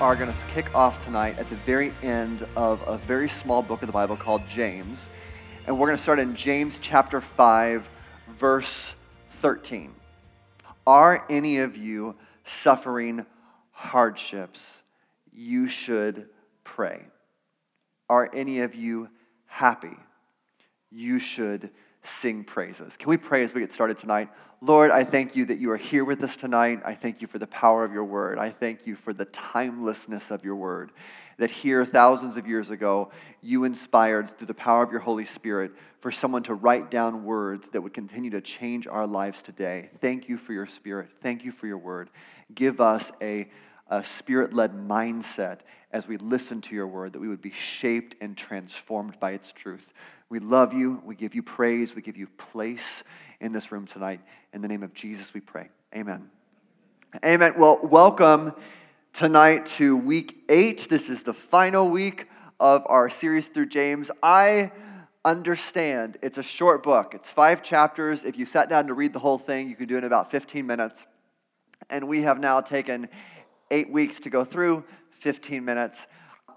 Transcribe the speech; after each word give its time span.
Are 0.00 0.16
going 0.16 0.32
to 0.32 0.44
kick 0.46 0.74
off 0.74 0.98
tonight 0.98 1.38
at 1.38 1.50
the 1.50 1.56
very 1.56 1.92
end 2.02 2.46
of 2.56 2.82
a 2.88 2.96
very 2.96 3.28
small 3.28 3.60
book 3.60 3.82
of 3.82 3.86
the 3.86 3.92
Bible 3.92 4.16
called 4.16 4.40
James. 4.48 5.10
And 5.66 5.78
we're 5.78 5.88
going 5.88 5.98
to 5.98 6.02
start 6.02 6.18
in 6.18 6.34
James 6.34 6.78
chapter 6.80 7.20
5, 7.20 7.90
verse 8.28 8.94
13. 9.28 9.94
Are 10.86 11.26
any 11.28 11.58
of 11.58 11.76
you 11.76 12.16
suffering 12.44 13.26
hardships? 13.72 14.82
You 15.34 15.68
should 15.68 16.30
pray. 16.64 17.04
Are 18.08 18.30
any 18.32 18.60
of 18.60 18.74
you 18.74 19.10
happy? 19.44 19.98
You 20.90 21.18
should 21.18 21.70
sing 22.02 22.44
praises. 22.44 22.96
Can 22.96 23.08
we 23.08 23.16
pray 23.16 23.42
as 23.42 23.54
we 23.54 23.60
get 23.60 23.72
started 23.72 23.98
tonight? 23.98 24.28
Lord, 24.62 24.90
I 24.90 25.04
thank 25.04 25.36
you 25.36 25.46
that 25.46 25.58
you 25.58 25.70
are 25.70 25.78
here 25.78 26.04
with 26.04 26.22
us 26.22 26.36
tonight. 26.36 26.80
I 26.84 26.94
thank 26.94 27.22
you 27.22 27.26
for 27.26 27.38
the 27.38 27.46
power 27.46 27.82
of 27.82 27.92
your 27.92 28.04
word. 28.04 28.38
I 28.38 28.50
thank 28.50 28.86
you 28.86 28.94
for 28.94 29.14
the 29.14 29.24
timelessness 29.24 30.30
of 30.30 30.44
your 30.44 30.56
word. 30.56 30.92
That 31.38 31.50
here, 31.50 31.82
thousands 31.86 32.36
of 32.36 32.46
years 32.46 32.68
ago, 32.68 33.10
you 33.40 33.64
inspired 33.64 34.28
through 34.28 34.48
the 34.48 34.54
power 34.54 34.82
of 34.82 34.90
your 34.90 35.00
Holy 35.00 35.24
Spirit 35.24 35.72
for 36.00 36.12
someone 36.12 36.42
to 36.42 36.54
write 36.54 36.90
down 36.90 37.24
words 37.24 37.70
that 37.70 37.80
would 37.80 37.94
continue 37.94 38.30
to 38.30 38.42
change 38.42 38.86
our 38.86 39.06
lives 39.06 39.40
today. 39.40 39.88
Thank 39.96 40.28
you 40.28 40.36
for 40.36 40.52
your 40.52 40.66
spirit. 40.66 41.08
Thank 41.22 41.44
you 41.44 41.52
for 41.52 41.66
your 41.66 41.78
word. 41.78 42.10
Give 42.54 42.82
us 42.82 43.10
a, 43.22 43.48
a 43.88 44.04
spirit 44.04 44.52
led 44.52 44.72
mindset 44.72 45.60
as 45.90 46.06
we 46.06 46.18
listen 46.18 46.60
to 46.60 46.74
your 46.74 46.86
word, 46.86 47.14
that 47.14 47.20
we 47.20 47.28
would 47.28 47.42
be 47.42 47.50
shaped 47.50 48.14
and 48.20 48.36
transformed 48.36 49.18
by 49.18 49.32
its 49.32 49.52
truth. 49.52 49.92
We 50.30 50.38
love 50.38 50.72
you. 50.72 51.02
We 51.04 51.16
give 51.16 51.34
you 51.34 51.42
praise. 51.42 51.96
We 51.96 52.02
give 52.02 52.16
you 52.16 52.28
place 52.28 53.02
in 53.40 53.50
this 53.50 53.72
room 53.72 53.84
tonight. 53.84 54.20
In 54.54 54.62
the 54.62 54.68
name 54.68 54.84
of 54.84 54.94
Jesus, 54.94 55.34
we 55.34 55.40
pray. 55.40 55.70
Amen. 55.94 56.30
Amen. 57.24 57.54
Well, 57.58 57.80
welcome 57.82 58.52
tonight 59.12 59.66
to 59.66 59.96
week 59.96 60.44
eight. 60.48 60.88
This 60.88 61.10
is 61.10 61.24
the 61.24 61.34
final 61.34 61.90
week 61.90 62.28
of 62.60 62.84
our 62.86 63.10
series 63.10 63.48
through 63.48 63.66
James. 63.66 64.08
I 64.22 64.70
understand 65.24 66.16
it's 66.22 66.38
a 66.38 66.44
short 66.44 66.84
book, 66.84 67.12
it's 67.12 67.28
five 67.28 67.60
chapters. 67.60 68.24
If 68.24 68.38
you 68.38 68.46
sat 68.46 68.70
down 68.70 68.86
to 68.86 68.94
read 68.94 69.12
the 69.12 69.18
whole 69.18 69.36
thing, 69.36 69.68
you 69.68 69.74
could 69.74 69.88
do 69.88 69.96
it 69.96 69.98
in 69.98 70.04
about 70.04 70.30
15 70.30 70.64
minutes. 70.64 71.06
And 71.90 72.06
we 72.06 72.22
have 72.22 72.38
now 72.38 72.60
taken 72.60 73.08
eight 73.72 73.90
weeks 73.90 74.20
to 74.20 74.30
go 74.30 74.44
through, 74.44 74.84
15 75.10 75.64
minutes. 75.64 76.06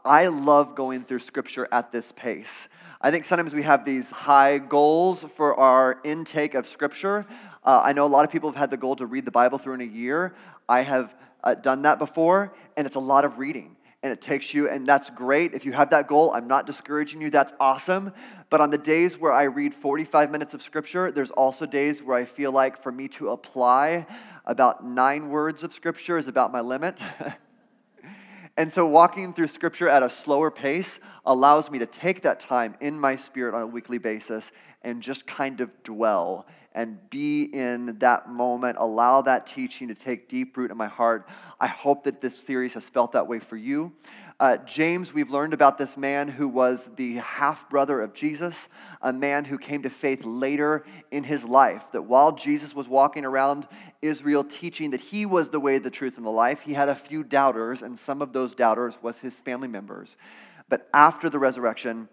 I 0.05 0.27
love 0.27 0.75
going 0.75 1.03
through 1.03 1.19
scripture 1.19 1.67
at 1.71 1.91
this 1.91 2.11
pace. 2.11 2.67
I 3.05 3.11
think 3.11 3.25
sometimes 3.25 3.53
we 3.53 3.63
have 3.63 3.83
these 3.83 4.11
high 4.11 4.59
goals 4.59 5.23
for 5.23 5.59
our 5.59 5.99
intake 6.05 6.53
of 6.53 6.65
Scripture. 6.65 7.25
Uh, 7.61 7.81
I 7.83 7.91
know 7.91 8.05
a 8.05 8.07
lot 8.07 8.23
of 8.23 8.31
people 8.31 8.49
have 8.49 8.57
had 8.57 8.71
the 8.71 8.77
goal 8.77 8.95
to 8.95 9.05
read 9.05 9.25
the 9.25 9.31
Bible 9.31 9.57
through 9.57 9.73
in 9.73 9.81
a 9.81 9.83
year. 9.83 10.33
I 10.69 10.83
have 10.83 11.13
uh, 11.43 11.55
done 11.55 11.81
that 11.81 11.99
before, 11.99 12.53
and 12.77 12.87
it's 12.87 12.95
a 12.95 13.01
lot 13.01 13.25
of 13.25 13.39
reading. 13.39 13.75
And 14.03 14.13
it 14.13 14.21
takes 14.21 14.53
you, 14.53 14.69
and 14.69 14.87
that's 14.87 15.09
great. 15.09 15.53
If 15.53 15.65
you 15.65 15.73
have 15.73 15.89
that 15.89 16.07
goal, 16.07 16.31
I'm 16.31 16.47
not 16.47 16.65
discouraging 16.65 17.19
you, 17.19 17.29
that's 17.29 17.51
awesome. 17.59 18.13
But 18.49 18.61
on 18.61 18.69
the 18.69 18.77
days 18.77 19.17
where 19.17 19.33
I 19.33 19.43
read 19.43 19.75
45 19.75 20.31
minutes 20.31 20.53
of 20.53 20.61
Scripture, 20.61 21.11
there's 21.11 21.31
also 21.31 21.65
days 21.65 22.01
where 22.01 22.15
I 22.15 22.23
feel 22.23 22.53
like 22.53 22.81
for 22.81 22.93
me 22.93 23.09
to 23.09 23.31
apply 23.31 24.07
about 24.45 24.85
nine 24.85 25.27
words 25.27 25.61
of 25.61 25.73
Scripture 25.73 26.17
is 26.17 26.29
about 26.29 26.53
my 26.53 26.61
limit. 26.61 27.03
And 28.55 28.71
so, 28.71 28.85
walking 28.85 29.33
through 29.33 29.47
scripture 29.47 29.89
at 29.89 30.03
a 30.03 30.09
slower 30.09 30.51
pace 30.51 30.99
allows 31.25 31.71
me 31.71 31.79
to 31.79 31.87
take 31.87 32.21
that 32.21 32.39
time 32.39 32.75
in 32.81 32.99
my 32.99 33.15
spirit 33.15 33.55
on 33.55 33.63
a 33.63 33.67
weekly 33.67 33.97
basis 33.97 34.51
and 34.83 35.01
just 35.01 35.25
kind 35.25 35.59
of 35.59 35.71
dwell 35.81 36.45
and 36.75 36.97
be 37.09 37.43
in 37.43 37.97
that 37.99 38.29
moment, 38.29 38.77
allow 38.79 39.21
that 39.21 39.47
teaching 39.47 39.87
to 39.87 39.95
take 39.95 40.27
deep 40.27 40.55
root 40.57 40.71
in 40.71 40.77
my 40.77 40.87
heart. 40.87 41.27
I 41.59 41.67
hope 41.67 42.03
that 42.03 42.21
this 42.21 42.37
series 42.37 42.73
has 42.75 42.89
felt 42.89 43.11
that 43.13 43.27
way 43.27 43.39
for 43.39 43.57
you. 43.57 43.93
Uh, 44.43 44.57
James, 44.65 45.13
we've 45.13 45.31
learned 45.31 45.53
about 45.53 45.77
this 45.77 45.95
man 45.95 46.27
who 46.27 46.49
was 46.49 46.91
the 46.97 47.13
half 47.13 47.69
brother 47.69 48.01
of 48.01 48.13
Jesus, 48.13 48.67
a 49.01 49.13
man 49.13 49.45
who 49.45 49.57
came 49.57 49.81
to 49.83 49.89
faith 49.89 50.25
later 50.25 50.83
in 51.11 51.23
his 51.23 51.45
life. 51.45 51.93
That 51.93 52.01
while 52.01 52.33
Jesus 52.33 52.75
was 52.75 52.89
walking 52.89 53.23
around 53.23 53.69
Israel 54.01 54.43
teaching 54.43 54.91
that 54.91 54.99
he 54.99 55.25
was 55.25 55.47
the 55.47 55.61
way, 55.61 55.77
the 55.77 55.89
truth, 55.89 56.17
and 56.17 56.25
the 56.25 56.29
life, 56.29 56.59
he 56.59 56.73
had 56.73 56.89
a 56.89 56.93
few 56.93 57.23
doubters, 57.23 57.81
and 57.81 57.97
some 57.97 58.21
of 58.21 58.33
those 58.33 58.53
doubters 58.53 58.97
was 59.01 59.21
his 59.21 59.39
family 59.39 59.69
members. 59.69 60.17
But 60.67 60.89
after 60.93 61.29
the 61.29 61.39
resurrection, 61.39 62.09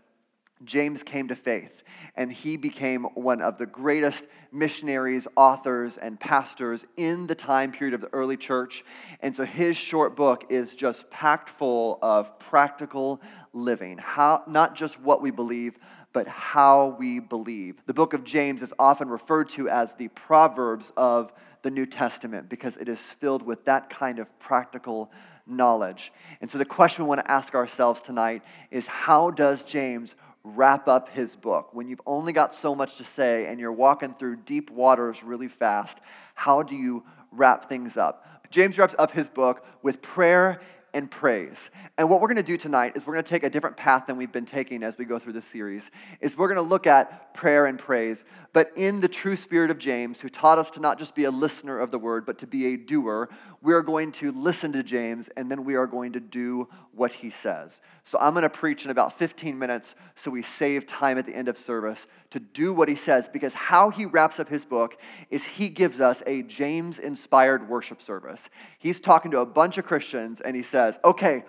James 0.65 1.03
came 1.03 1.29
to 1.29 1.35
faith, 1.35 1.83
and 2.15 2.33
he 2.33 2.57
became 2.57 3.05
one 3.15 3.41
of 3.41 3.59
the 3.59 3.67
greatest 3.67 4.27
missionaries, 4.53 5.27
authors, 5.37 5.97
and 5.97 6.19
pastors 6.19 6.85
in 6.97 7.27
the 7.27 7.35
time 7.35 7.73
period 7.73 7.95
of 7.95 8.01
the 8.01 8.13
early 8.13 8.37
church. 8.37 8.85
And 9.21 9.35
so 9.35 9.45
his 9.45 9.77
short 9.77 10.17
book 10.17 10.45
is 10.51 10.75
just 10.75 11.11
packed 11.11 11.49
full 11.49 11.99
of 12.03 12.39
practical 12.39 13.21
living, 13.53 13.99
how, 13.99 14.43
not 14.47 14.75
just 14.75 15.01
what 15.01 15.23
we 15.23 15.31
believe, 15.31 15.79
but 16.13 16.27
how 16.27 16.97
we 16.99 17.21
believe. 17.21 17.85
The 17.87 17.95
book 17.95 18.15
of 18.15 18.25
James 18.25 18.63
is 18.63 18.75
often 18.79 19.09
referred 19.09 19.49
to 19.51 19.69
as 19.69 19.95
the 19.95 20.09
Proverbs 20.09 20.93
of 20.97 21.33
the 21.63 21.71
New 21.71 21.87
Testament 21.87 22.49
because 22.49 22.77
it 22.77 22.89
is 22.89 23.01
filled 23.01 23.43
with 23.43 23.65
that 23.67 23.91
kind 23.91 24.19
of 24.19 24.37
practical 24.39 25.13
knowledge. 25.47 26.13
And 26.41 26.51
so 26.51 26.59
the 26.59 26.65
question 26.65 27.05
we 27.05 27.09
want 27.09 27.25
to 27.25 27.31
ask 27.31 27.55
ourselves 27.55 28.03
tonight 28.03 28.43
is 28.71 28.87
how 28.87 29.31
does 29.31 29.63
James 29.65 30.15
wrap 30.43 30.89
up 30.89 31.11
his 31.11 31.37
book. 31.37 31.75
When 31.75 31.89
you've 31.89 32.01
only 32.07 32.33
got 32.33 32.55
so 32.55 32.75
much 32.75 32.97
to 32.97 33.05
say 33.05 33.47
and 33.47 33.61
you're 33.61 33.73
walking 33.73 34.15
through 34.15 34.37
deep 34.37 34.71
waters 34.71 35.23
really 35.23 35.49
fast, 35.49 35.99
how 36.35 36.63
do 36.63 36.77
you 36.77 37.05
wrap 37.31 37.67
things 37.67 37.97
up? 37.97 38.27
James 38.51 38.79
wraps 38.79 38.97
up 38.99 39.13
his 39.13 39.29
book 39.29 39.65
with 39.83 40.03
prayer 40.03 40.61
and 40.93 41.11
praise. 41.11 41.71
And 41.99 42.09
what 42.11 42.21
we're 42.21 42.29
going 42.29 42.37
to 42.37 42.43
do 42.43 42.57
tonight 42.57 42.97
is 42.97 43.07
we're 43.07 43.15
going 43.15 43.25
to 43.25 43.31
take 43.31 43.45
a 43.45 43.51
different 43.51 43.77
path 43.77 44.07
than 44.07 44.17
we've 44.17 44.33
been 44.33 44.45
taking 44.45 44.83
as 44.83 44.99
we 44.99 45.05
go 45.05 45.19
through 45.19 45.35
this 45.35 45.47
series. 45.47 45.91
Is 46.21 46.37
we're 46.37 46.49
going 46.49 46.57
to 46.57 46.63
look 46.63 46.87
at 46.87 47.33
prayer 47.35 47.67
and 47.67 47.79
praise, 47.79 48.25
but 48.53 48.73
in 48.77 49.01
the 49.01 49.09
true 49.09 49.37
spirit 49.37 49.71
of 49.71 49.79
James, 49.79 50.21
who 50.21 50.29
taught 50.29 50.59
us 50.59 50.71
to 50.73 50.81
not 50.81 50.99
just 50.99 51.15
be 51.15 51.25
a 51.25 51.31
listener 51.31 51.79
of 51.79 51.91
the 51.91 51.99
word, 51.99 52.27
but 52.27 52.39
to 52.39 52.47
be 52.47 52.75
a 52.75 52.77
doer. 52.77 53.29
We're 53.63 53.83
going 53.83 54.13
to 54.13 54.33
listen 54.33 54.73
to 54.73 54.83
James 54.83 55.29
and 55.37 55.51
then 55.51 55.65
we 55.65 55.77
are 55.77 55.87
going 55.87 56.13
to 56.13 56.21
do 56.21 56.69
what 56.93 57.13
he 57.13 57.29
says. 57.29 57.81
So 58.05 58.19
I'm 58.19 58.33
going 58.33 58.43
to 58.43 58.49
preach 58.49 58.87
in 58.87 58.91
about 58.91 59.13
15 59.13 59.59
minutes 59.59 59.95
so 60.15 60.31
we 60.31 60.41
save 60.41 60.87
time 60.87 61.19
at 61.19 61.27
the 61.27 61.35
end 61.35 61.49
of 61.49 61.59
service 61.59 62.07
to 62.31 62.41
do 62.41 62.73
what 62.73 62.89
he 62.89 62.95
says 62.95 63.29
because 63.29 63.53
how 63.53 63.91
he 63.91 64.07
wraps 64.07 64.41
up 64.41 64.49
his 64.49 64.65
book 64.65 64.99
is 65.29 65.45
he 65.45 65.69
gives 65.69 66.01
us 66.01 66.23
a 66.27 66.43
James 66.43 66.99
inspired 66.99 67.69
worship 67.69 68.01
service. 68.01 68.49
He's 68.79 68.99
talking 68.99 69.31
to 69.33 69.41
a 69.41 69.47
bunch 69.47 69.77
of 69.77 69.85
Christians 69.85 70.41
and 70.41 70.57
he 70.57 70.63
says, 70.63 70.99
okay, 71.05 71.45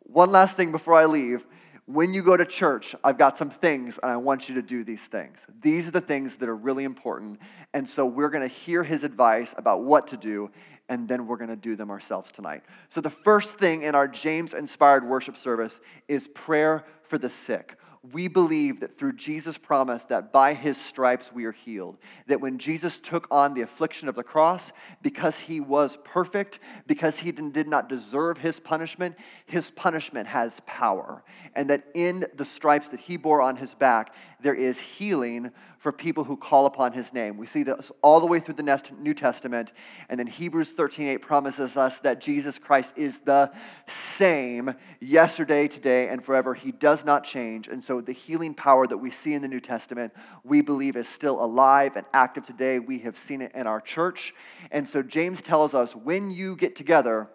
one 0.00 0.30
last 0.30 0.56
thing 0.56 0.70
before 0.70 0.94
I 0.94 1.06
leave. 1.06 1.46
When 1.88 2.12
you 2.12 2.22
go 2.22 2.36
to 2.36 2.44
church, 2.44 2.96
I've 3.04 3.18
got 3.18 3.36
some 3.36 3.50
things 3.50 3.98
and 4.02 4.10
I 4.10 4.16
want 4.16 4.48
you 4.48 4.56
to 4.56 4.62
do 4.62 4.82
these 4.82 5.06
things. 5.06 5.46
These 5.62 5.86
are 5.86 5.92
the 5.92 6.00
things 6.00 6.36
that 6.36 6.48
are 6.48 6.56
really 6.56 6.82
important. 6.82 7.38
And 7.74 7.86
so 7.86 8.06
we're 8.06 8.30
going 8.30 8.48
to 8.48 8.52
hear 8.52 8.82
his 8.82 9.04
advice 9.04 9.54
about 9.56 9.84
what 9.84 10.08
to 10.08 10.16
do 10.16 10.50
and 10.88 11.08
then 11.08 11.26
we're 11.26 11.36
going 11.36 11.50
to 11.50 11.56
do 11.56 11.76
them 11.76 11.90
ourselves 11.90 12.30
tonight. 12.32 12.62
So, 12.90 13.00
the 13.00 13.10
first 13.10 13.58
thing 13.58 13.82
in 13.82 13.94
our 13.94 14.08
James 14.08 14.54
inspired 14.54 15.04
worship 15.04 15.36
service 15.36 15.80
is 16.08 16.28
prayer 16.28 16.84
for 17.02 17.18
the 17.18 17.30
sick 17.30 17.76
we 18.12 18.28
believe 18.28 18.80
that 18.80 18.96
through 18.96 19.14
Jesus' 19.14 19.58
promise 19.58 20.04
that 20.06 20.32
by 20.32 20.54
his 20.54 20.80
stripes 20.80 21.32
we 21.32 21.44
are 21.44 21.52
healed, 21.52 21.98
that 22.26 22.40
when 22.40 22.58
Jesus 22.58 22.98
took 22.98 23.26
on 23.30 23.54
the 23.54 23.62
affliction 23.62 24.08
of 24.08 24.14
the 24.14 24.22
cross, 24.22 24.72
because 25.02 25.40
he 25.40 25.60
was 25.60 25.98
perfect, 26.04 26.58
because 26.86 27.18
he 27.18 27.32
did 27.32 27.68
not 27.68 27.88
deserve 27.88 28.38
his 28.38 28.60
punishment, 28.60 29.16
his 29.46 29.70
punishment 29.70 30.26
has 30.28 30.60
power. 30.66 31.24
And 31.54 31.70
that 31.70 31.84
in 31.94 32.26
the 32.34 32.44
stripes 32.44 32.90
that 32.90 33.00
he 33.00 33.16
bore 33.16 33.42
on 33.42 33.56
his 33.56 33.74
back, 33.74 34.14
there 34.40 34.54
is 34.54 34.78
healing 34.78 35.50
for 35.78 35.92
people 35.92 36.24
who 36.24 36.36
call 36.36 36.66
upon 36.66 36.92
his 36.92 37.12
name. 37.12 37.36
We 37.36 37.46
see 37.46 37.62
this 37.62 37.92
all 38.02 38.18
the 38.18 38.26
way 38.26 38.40
through 38.40 38.54
the 38.54 38.92
New 38.98 39.14
Testament. 39.14 39.72
And 40.08 40.18
then 40.18 40.26
Hebrews 40.26 40.72
13:8 40.72 41.22
promises 41.22 41.76
us 41.76 41.98
that 42.00 42.20
Jesus 42.20 42.58
Christ 42.58 42.96
is 42.96 43.18
the 43.18 43.52
same 43.86 44.74
yesterday, 45.00 45.68
today, 45.68 46.08
and 46.08 46.24
forever. 46.24 46.54
He 46.54 46.72
does 46.72 47.04
not 47.04 47.24
change. 47.24 47.68
And 47.68 47.84
so 47.84 47.95
the 48.00 48.12
healing 48.12 48.54
power 48.54 48.86
that 48.86 48.98
we 48.98 49.10
see 49.10 49.34
in 49.34 49.42
the 49.42 49.48
New 49.48 49.60
Testament, 49.60 50.12
we 50.44 50.60
believe 50.60 50.96
is 50.96 51.08
still 51.08 51.42
alive 51.42 51.96
and 51.96 52.06
active 52.12 52.46
today. 52.46 52.78
We 52.78 53.00
have 53.00 53.16
seen 53.16 53.42
it 53.42 53.52
in 53.54 53.66
our 53.66 53.80
church. 53.80 54.34
And 54.70 54.88
so 54.88 55.02
James 55.02 55.42
tells 55.42 55.74
us 55.74 55.94
when 55.94 56.30
you 56.30 56.56
get 56.56 56.76
together, 56.76 57.28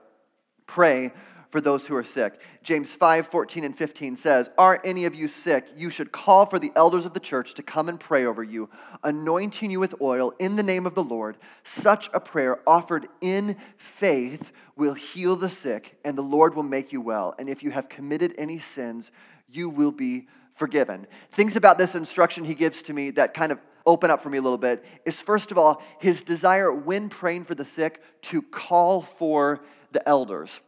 pray 0.66 1.12
for 1.52 1.62
those 1.62 1.86
who 1.86 1.96
are 1.96 2.04
sick. 2.04 2.42
James 2.64 2.94
5 2.94 3.28
14 3.28 3.64
and 3.64 3.76
15 3.76 4.16
says, 4.16 4.50
Are 4.58 4.80
any 4.84 5.06
of 5.06 5.14
you 5.14 5.28
sick? 5.28 5.68
You 5.76 5.90
should 5.90 6.12
call 6.12 6.46
for 6.46 6.58
the 6.58 6.72
elders 6.76 7.06
of 7.06 7.14
the 7.14 7.20
church 7.20 7.54
to 7.56 7.64
come 7.64 7.90
and 7.90 8.00
pray 8.00 8.26
over 8.26 8.42
you, 8.42 8.70
anointing 9.04 9.70
you 9.70 9.80
with 9.80 9.94
oil 10.02 10.34
in 10.40 10.56
the 10.56 10.64
name 10.64 10.86
of 10.86 10.96
the 10.96 11.04
Lord. 11.04 11.38
Such 11.64 12.10
a 12.14 12.20
prayer 12.20 12.58
offered 12.68 13.08
in 13.20 13.58
faith 13.78 14.54
will 14.76 14.94
heal 14.94 15.36
the 15.36 15.50
sick, 15.50 15.98
and 16.06 16.18
the 16.18 16.24
Lord 16.24 16.56
will 16.56 16.64
make 16.64 16.94
you 16.94 17.02
well. 17.02 17.36
And 17.38 17.50
if 17.50 17.62
you 17.62 17.72
have 17.72 17.90
committed 17.90 18.34
any 18.38 18.58
sins, 18.58 19.12
you 19.50 19.70
will 19.70 19.92
be 19.92 20.28
forgiven. 20.54 21.08
Things 21.32 21.56
about 21.56 21.78
this 21.78 21.96
instruction 21.96 22.44
he 22.44 22.56
gives 22.56 22.82
to 22.84 22.94
me 22.94 23.12
that 23.12 23.34
kind 23.34 23.52
of 23.52 23.62
open 23.86 24.12
up 24.12 24.22
for 24.22 24.30
me 24.30 24.38
a 24.38 24.42
little 24.42 24.58
bit 24.58 24.86
is 25.06 25.22
first 25.22 25.52
of 25.52 25.58
all, 25.58 25.82
his 26.00 26.22
desire 26.22 26.74
when 26.74 27.10
praying 27.10 27.44
for 27.44 27.56
the 27.56 27.66
sick 27.66 28.02
to 28.22 28.42
call 28.42 29.02
for 29.02 29.64
the 29.92 30.08
elders. 30.08 30.62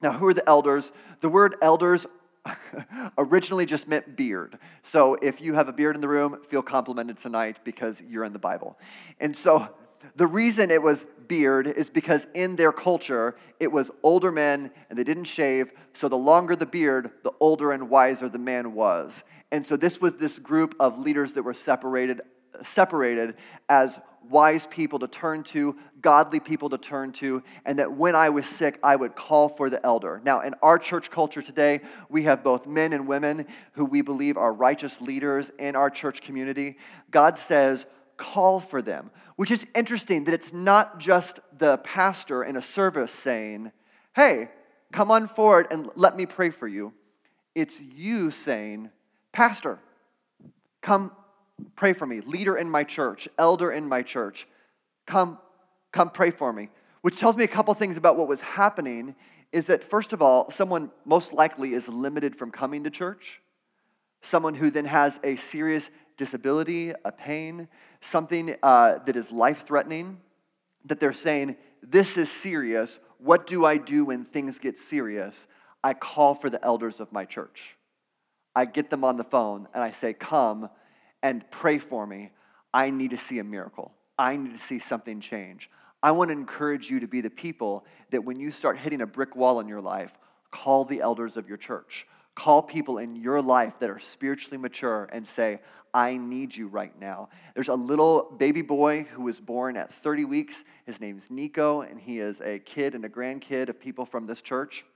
Now, 0.00 0.12
who 0.12 0.26
are 0.26 0.34
the 0.34 0.48
elders? 0.48 0.92
The 1.20 1.28
word 1.28 1.56
elders 1.62 2.06
originally 3.18 3.66
just 3.66 3.86
meant 3.86 4.16
beard. 4.16 4.58
So 4.82 5.16
if 5.22 5.40
you 5.40 5.54
have 5.54 5.68
a 5.68 5.72
beard 5.72 5.94
in 5.94 6.00
the 6.00 6.08
room, 6.08 6.42
feel 6.42 6.62
complimented 6.62 7.16
tonight 7.16 7.60
because 7.64 8.02
you're 8.02 8.24
in 8.24 8.32
the 8.32 8.38
Bible. 8.38 8.78
And 9.20 9.36
so 9.36 9.74
the 10.16 10.26
reason 10.26 10.70
it 10.70 10.82
was 10.82 11.06
beard 11.28 11.66
is 11.66 11.90
because 11.90 12.26
in 12.34 12.56
their 12.56 12.72
culture, 12.72 13.36
it 13.58 13.72
was 13.72 13.90
older 14.02 14.30
men 14.30 14.70
and 14.90 14.98
they 14.98 15.04
didn't 15.04 15.24
shave. 15.24 15.72
So 15.94 16.08
the 16.08 16.18
longer 16.18 16.56
the 16.56 16.66
beard, 16.66 17.10
the 17.22 17.32
older 17.40 17.72
and 17.72 17.88
wiser 17.88 18.28
the 18.28 18.38
man 18.38 18.74
was. 18.74 19.22
And 19.50 19.64
so 19.64 19.76
this 19.76 20.00
was 20.00 20.16
this 20.16 20.38
group 20.38 20.74
of 20.80 20.98
leaders 20.98 21.34
that 21.34 21.42
were 21.42 21.54
separated 21.54 22.20
separated 22.62 23.34
as 23.68 24.00
wise 24.28 24.66
people 24.66 24.98
to 25.00 25.08
turn 25.08 25.42
to, 25.42 25.76
godly 26.00 26.40
people 26.40 26.68
to 26.68 26.78
turn 26.78 27.12
to, 27.12 27.42
and 27.64 27.78
that 27.78 27.92
when 27.92 28.14
I 28.14 28.28
was 28.30 28.46
sick, 28.46 28.78
I 28.82 28.96
would 28.96 29.14
call 29.14 29.48
for 29.48 29.68
the 29.68 29.84
elder. 29.84 30.20
Now, 30.24 30.40
in 30.40 30.54
our 30.62 30.78
church 30.78 31.10
culture 31.10 31.42
today, 31.42 31.80
we 32.08 32.22
have 32.24 32.44
both 32.44 32.66
men 32.66 32.92
and 32.92 33.06
women 33.06 33.46
who 33.72 33.84
we 33.84 34.02
believe 34.02 34.36
are 34.36 34.52
righteous 34.52 35.00
leaders 35.00 35.50
in 35.58 35.74
our 35.76 35.90
church 35.90 36.22
community. 36.22 36.76
God 37.10 37.36
says, 37.36 37.86
call 38.16 38.60
for 38.60 38.80
them, 38.80 39.10
which 39.42 39.50
is 39.50 39.66
interesting 39.74 40.22
that 40.22 40.34
it's 40.34 40.52
not 40.52 41.00
just 41.00 41.40
the 41.58 41.76
pastor 41.78 42.44
in 42.44 42.54
a 42.54 42.62
service 42.62 43.10
saying, 43.10 43.72
hey, 44.14 44.48
come 44.92 45.10
on 45.10 45.26
forward 45.26 45.66
and 45.72 45.90
let 45.96 46.16
me 46.16 46.24
pray 46.24 46.48
for 46.48 46.68
you. 46.68 46.92
It's 47.52 47.80
you 47.80 48.30
saying, 48.30 48.90
Pastor, 49.32 49.80
come 50.80 51.10
pray 51.74 51.92
for 51.92 52.06
me. 52.06 52.20
Leader 52.20 52.56
in 52.56 52.70
my 52.70 52.84
church, 52.84 53.28
elder 53.36 53.72
in 53.72 53.88
my 53.88 54.02
church, 54.02 54.46
come, 55.06 55.38
come 55.90 56.10
pray 56.10 56.30
for 56.30 56.52
me. 56.52 56.68
Which 57.00 57.18
tells 57.18 57.36
me 57.36 57.42
a 57.42 57.48
couple 57.48 57.74
things 57.74 57.96
about 57.96 58.16
what 58.16 58.28
was 58.28 58.42
happening 58.42 59.16
is 59.50 59.66
that, 59.66 59.82
first 59.82 60.12
of 60.12 60.22
all, 60.22 60.52
someone 60.52 60.92
most 61.04 61.32
likely 61.32 61.72
is 61.72 61.88
limited 61.88 62.36
from 62.36 62.52
coming 62.52 62.84
to 62.84 62.90
church. 62.90 63.42
Someone 64.20 64.54
who 64.54 64.70
then 64.70 64.84
has 64.84 65.18
a 65.24 65.34
serious 65.34 65.90
disability, 66.16 66.92
a 67.04 67.12
pain, 67.12 67.68
something 68.00 68.54
uh, 68.62 68.98
that 69.06 69.16
is 69.16 69.32
life 69.32 69.66
threatening, 69.66 70.20
that 70.84 71.00
they're 71.00 71.12
saying, 71.12 71.56
This 71.82 72.16
is 72.16 72.30
serious. 72.30 72.98
What 73.18 73.46
do 73.46 73.64
I 73.64 73.76
do 73.76 74.06
when 74.06 74.24
things 74.24 74.58
get 74.58 74.78
serious? 74.78 75.46
I 75.84 75.94
call 75.94 76.34
for 76.34 76.50
the 76.50 76.64
elders 76.64 77.00
of 77.00 77.12
my 77.12 77.24
church. 77.24 77.76
I 78.54 78.64
get 78.64 78.90
them 78.90 79.04
on 79.04 79.16
the 79.16 79.24
phone 79.24 79.68
and 79.74 79.82
I 79.82 79.90
say, 79.90 80.12
Come 80.12 80.68
and 81.22 81.48
pray 81.50 81.78
for 81.78 82.06
me. 82.06 82.30
I 82.74 82.90
need 82.90 83.10
to 83.10 83.16
see 83.16 83.38
a 83.38 83.44
miracle. 83.44 83.92
I 84.18 84.36
need 84.36 84.52
to 84.52 84.60
see 84.60 84.78
something 84.78 85.20
change. 85.20 85.70
I 86.02 86.10
want 86.10 86.28
to 86.28 86.32
encourage 86.32 86.90
you 86.90 87.00
to 87.00 87.06
be 87.06 87.20
the 87.20 87.30
people 87.30 87.86
that 88.10 88.24
when 88.24 88.40
you 88.40 88.50
start 88.50 88.78
hitting 88.78 89.00
a 89.00 89.06
brick 89.06 89.36
wall 89.36 89.60
in 89.60 89.68
your 89.68 89.80
life, 89.80 90.18
call 90.50 90.84
the 90.84 91.00
elders 91.00 91.36
of 91.36 91.48
your 91.48 91.56
church. 91.56 92.06
Call 92.34 92.62
people 92.62 92.98
in 92.98 93.16
your 93.16 93.42
life 93.42 93.78
that 93.80 93.90
are 93.90 93.98
spiritually 93.98 94.56
mature 94.56 95.08
and 95.12 95.26
say, 95.26 95.60
I 95.94 96.16
need 96.16 96.56
you 96.56 96.68
right 96.68 96.98
now. 96.98 97.28
There's 97.54 97.68
a 97.68 97.74
little 97.74 98.34
baby 98.38 98.62
boy 98.62 99.02
who 99.02 99.22
was 99.22 99.40
born 99.40 99.76
at 99.76 99.92
30 99.92 100.24
weeks. 100.24 100.64
His 100.86 101.00
name's 101.00 101.30
Nico, 101.30 101.82
and 101.82 102.00
he 102.00 102.18
is 102.18 102.40
a 102.40 102.58
kid 102.58 102.94
and 102.94 103.04
a 103.04 103.10
grandkid 103.10 103.68
of 103.68 103.78
people 103.78 104.06
from 104.06 104.26
this 104.26 104.40
church. 104.40 104.86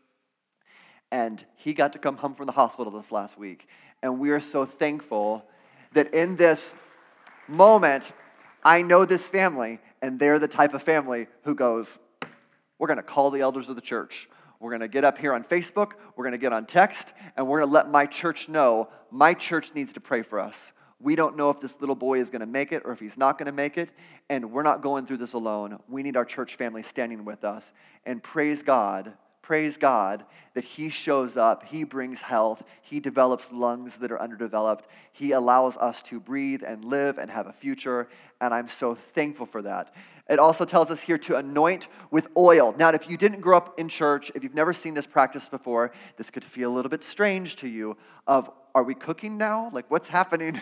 And 1.12 1.44
he 1.54 1.74
got 1.74 1.92
to 1.92 1.98
come 1.98 2.16
home 2.16 2.34
from 2.34 2.46
the 2.46 2.52
hospital 2.52 2.90
this 2.90 3.12
last 3.12 3.38
week. 3.38 3.68
And 4.02 4.18
we 4.18 4.30
are 4.30 4.40
so 4.40 4.64
thankful 4.64 5.44
that 5.92 6.14
in 6.14 6.36
this 6.36 6.74
moment, 7.46 8.12
I 8.64 8.82
know 8.82 9.04
this 9.04 9.28
family, 9.28 9.80
and 10.00 10.18
they're 10.18 10.38
the 10.38 10.48
type 10.48 10.74
of 10.74 10.82
family 10.82 11.28
who 11.42 11.54
goes, 11.54 11.98
We're 12.78 12.88
going 12.88 12.96
to 12.96 13.02
call 13.02 13.30
the 13.30 13.40
elders 13.40 13.68
of 13.68 13.76
the 13.76 13.82
church. 13.82 14.28
We're 14.60 14.70
going 14.70 14.80
to 14.80 14.88
get 14.88 15.04
up 15.04 15.18
here 15.18 15.32
on 15.32 15.44
Facebook, 15.44 15.92
we're 16.16 16.24
going 16.24 16.32
to 16.32 16.38
get 16.38 16.52
on 16.52 16.66
text, 16.66 17.12
and 17.36 17.46
we're 17.46 17.60
going 17.60 17.68
to 17.68 17.74
let 17.74 17.90
my 17.90 18.06
church 18.06 18.48
know 18.48 18.88
my 19.10 19.34
church 19.34 19.74
needs 19.74 19.92
to 19.94 20.00
pray 20.00 20.22
for 20.22 20.40
us. 20.40 20.72
We 20.98 21.14
don't 21.14 21.36
know 21.36 21.50
if 21.50 21.60
this 21.60 21.80
little 21.80 21.94
boy 21.94 22.20
is 22.20 22.30
going 22.30 22.40
to 22.40 22.46
make 22.46 22.72
it 22.72 22.82
or 22.84 22.92
if 22.92 23.00
he's 23.00 23.18
not 23.18 23.38
going 23.38 23.46
to 23.46 23.52
make 23.52 23.76
it, 23.76 23.90
and 24.30 24.50
we're 24.50 24.62
not 24.62 24.80
going 24.80 25.06
through 25.06 25.18
this 25.18 25.34
alone. 25.34 25.78
We 25.88 26.02
need 26.02 26.16
our 26.16 26.24
church 26.24 26.56
family 26.56 26.82
standing 26.82 27.24
with 27.24 27.44
us. 27.44 27.72
And 28.06 28.22
praise 28.22 28.62
God 28.62 29.14
praise 29.46 29.76
God 29.76 30.24
that 30.54 30.64
He 30.64 30.88
shows 30.88 31.36
up, 31.36 31.62
He 31.62 31.84
brings 31.84 32.22
health, 32.22 32.64
He 32.82 32.98
develops 32.98 33.52
lungs 33.52 33.98
that 33.98 34.10
are 34.10 34.20
underdeveloped, 34.20 34.88
He 35.12 35.30
allows 35.30 35.76
us 35.76 36.02
to 36.02 36.18
breathe 36.18 36.64
and 36.66 36.84
live 36.84 37.16
and 37.16 37.30
have 37.30 37.46
a 37.46 37.52
future, 37.52 38.08
and 38.40 38.52
I'm 38.52 38.66
so 38.66 38.96
thankful 38.96 39.46
for 39.46 39.62
that. 39.62 39.94
It 40.28 40.40
also 40.40 40.64
tells 40.64 40.90
us 40.90 41.00
here 41.00 41.18
to 41.18 41.36
anoint 41.36 41.86
with 42.10 42.26
oil. 42.36 42.74
Now, 42.76 42.88
if 42.88 43.08
you 43.08 43.16
didn't 43.16 43.40
grow 43.40 43.58
up 43.58 43.78
in 43.78 43.88
church, 43.88 44.32
if 44.34 44.42
you've 44.42 44.52
never 44.52 44.72
seen 44.72 44.94
this 44.94 45.06
practice 45.06 45.48
before, 45.48 45.92
this 46.16 46.28
could 46.28 46.44
feel 46.44 46.72
a 46.72 46.74
little 46.74 46.90
bit 46.90 47.04
strange 47.04 47.54
to 47.56 47.68
you 47.68 47.96
of 48.26 48.50
are 48.74 48.82
we 48.82 48.94
cooking 48.94 49.38
now? 49.38 49.70
Like 49.72 49.88
what's 49.92 50.08
happening 50.08 50.60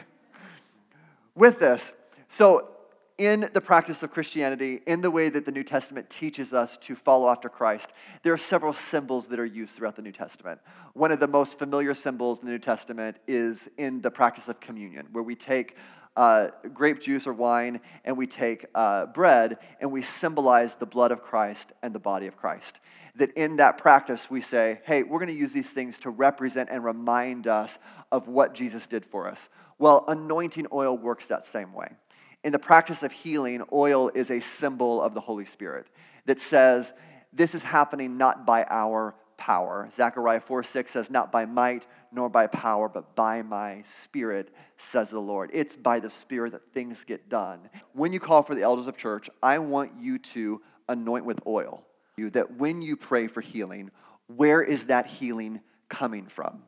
with 1.34 1.58
this? 1.58 1.94
So 2.28 2.73
in 3.16 3.48
the 3.52 3.60
practice 3.60 4.02
of 4.02 4.10
Christianity, 4.10 4.80
in 4.86 5.00
the 5.00 5.10
way 5.10 5.28
that 5.28 5.44
the 5.44 5.52
New 5.52 5.62
Testament 5.62 6.10
teaches 6.10 6.52
us 6.52 6.76
to 6.78 6.96
follow 6.96 7.28
after 7.28 7.48
Christ, 7.48 7.92
there 8.22 8.32
are 8.32 8.38
several 8.38 8.72
symbols 8.72 9.28
that 9.28 9.38
are 9.38 9.46
used 9.46 9.74
throughout 9.74 9.94
the 9.94 10.02
New 10.02 10.12
Testament. 10.12 10.60
One 10.94 11.12
of 11.12 11.20
the 11.20 11.28
most 11.28 11.58
familiar 11.58 11.94
symbols 11.94 12.40
in 12.40 12.46
the 12.46 12.52
New 12.52 12.58
Testament 12.58 13.18
is 13.28 13.68
in 13.78 14.00
the 14.00 14.10
practice 14.10 14.48
of 14.48 14.58
communion, 14.58 15.06
where 15.12 15.22
we 15.22 15.36
take 15.36 15.76
uh, 16.16 16.48
grape 16.72 17.00
juice 17.00 17.26
or 17.26 17.32
wine 17.32 17.80
and 18.04 18.16
we 18.16 18.26
take 18.26 18.66
uh, 18.74 19.06
bread 19.06 19.58
and 19.80 19.90
we 19.90 20.02
symbolize 20.02 20.76
the 20.76 20.86
blood 20.86 21.12
of 21.12 21.22
Christ 21.22 21.72
and 21.82 21.94
the 21.94 22.00
body 22.00 22.26
of 22.26 22.36
Christ. 22.36 22.80
That 23.16 23.32
in 23.32 23.56
that 23.56 23.78
practice, 23.78 24.28
we 24.28 24.40
say, 24.40 24.80
hey, 24.84 25.04
we're 25.04 25.18
going 25.18 25.28
to 25.28 25.38
use 25.38 25.52
these 25.52 25.70
things 25.70 25.98
to 26.00 26.10
represent 26.10 26.68
and 26.70 26.84
remind 26.84 27.46
us 27.46 27.78
of 28.10 28.26
what 28.26 28.54
Jesus 28.54 28.88
did 28.88 29.04
for 29.04 29.28
us. 29.28 29.48
Well, 29.78 30.04
anointing 30.08 30.66
oil 30.72 30.96
works 30.96 31.26
that 31.28 31.44
same 31.44 31.72
way 31.72 31.96
in 32.44 32.52
the 32.52 32.58
practice 32.58 33.02
of 33.02 33.10
healing, 33.10 33.62
oil 33.72 34.10
is 34.14 34.30
a 34.30 34.38
symbol 34.38 35.02
of 35.02 35.14
the 35.14 35.20
Holy 35.20 35.46
Spirit 35.46 35.86
that 36.26 36.38
says, 36.38 36.92
This 37.32 37.54
is 37.54 37.62
happening 37.62 38.18
not 38.18 38.46
by 38.46 38.66
our 38.68 39.14
power. 39.38 39.88
Zechariah 39.90 40.40
4 40.40 40.62
6 40.62 40.90
says, 40.90 41.10
Not 41.10 41.32
by 41.32 41.46
might 41.46 41.86
nor 42.12 42.28
by 42.28 42.46
power, 42.46 42.88
but 42.88 43.16
by 43.16 43.42
my 43.42 43.82
spirit, 43.82 44.54
says 44.76 45.10
the 45.10 45.20
Lord. 45.20 45.50
It's 45.52 45.74
by 45.74 46.00
the 46.00 46.10
spirit 46.10 46.52
that 46.52 46.72
things 46.72 47.02
get 47.04 47.28
done. 47.28 47.70
When 47.92 48.12
you 48.12 48.20
call 48.20 48.42
for 48.42 48.54
the 48.54 48.62
elders 48.62 48.86
of 48.86 48.96
church, 48.96 49.28
I 49.42 49.58
want 49.58 49.92
you 49.98 50.18
to 50.18 50.60
anoint 50.88 51.24
with 51.24 51.40
oil. 51.46 51.84
That 52.16 52.58
when 52.58 52.82
you 52.82 52.96
pray 52.96 53.26
for 53.26 53.40
healing, 53.40 53.90
where 54.28 54.62
is 54.62 54.86
that 54.86 55.06
healing 55.06 55.60
coming 55.88 56.26
from? 56.26 56.62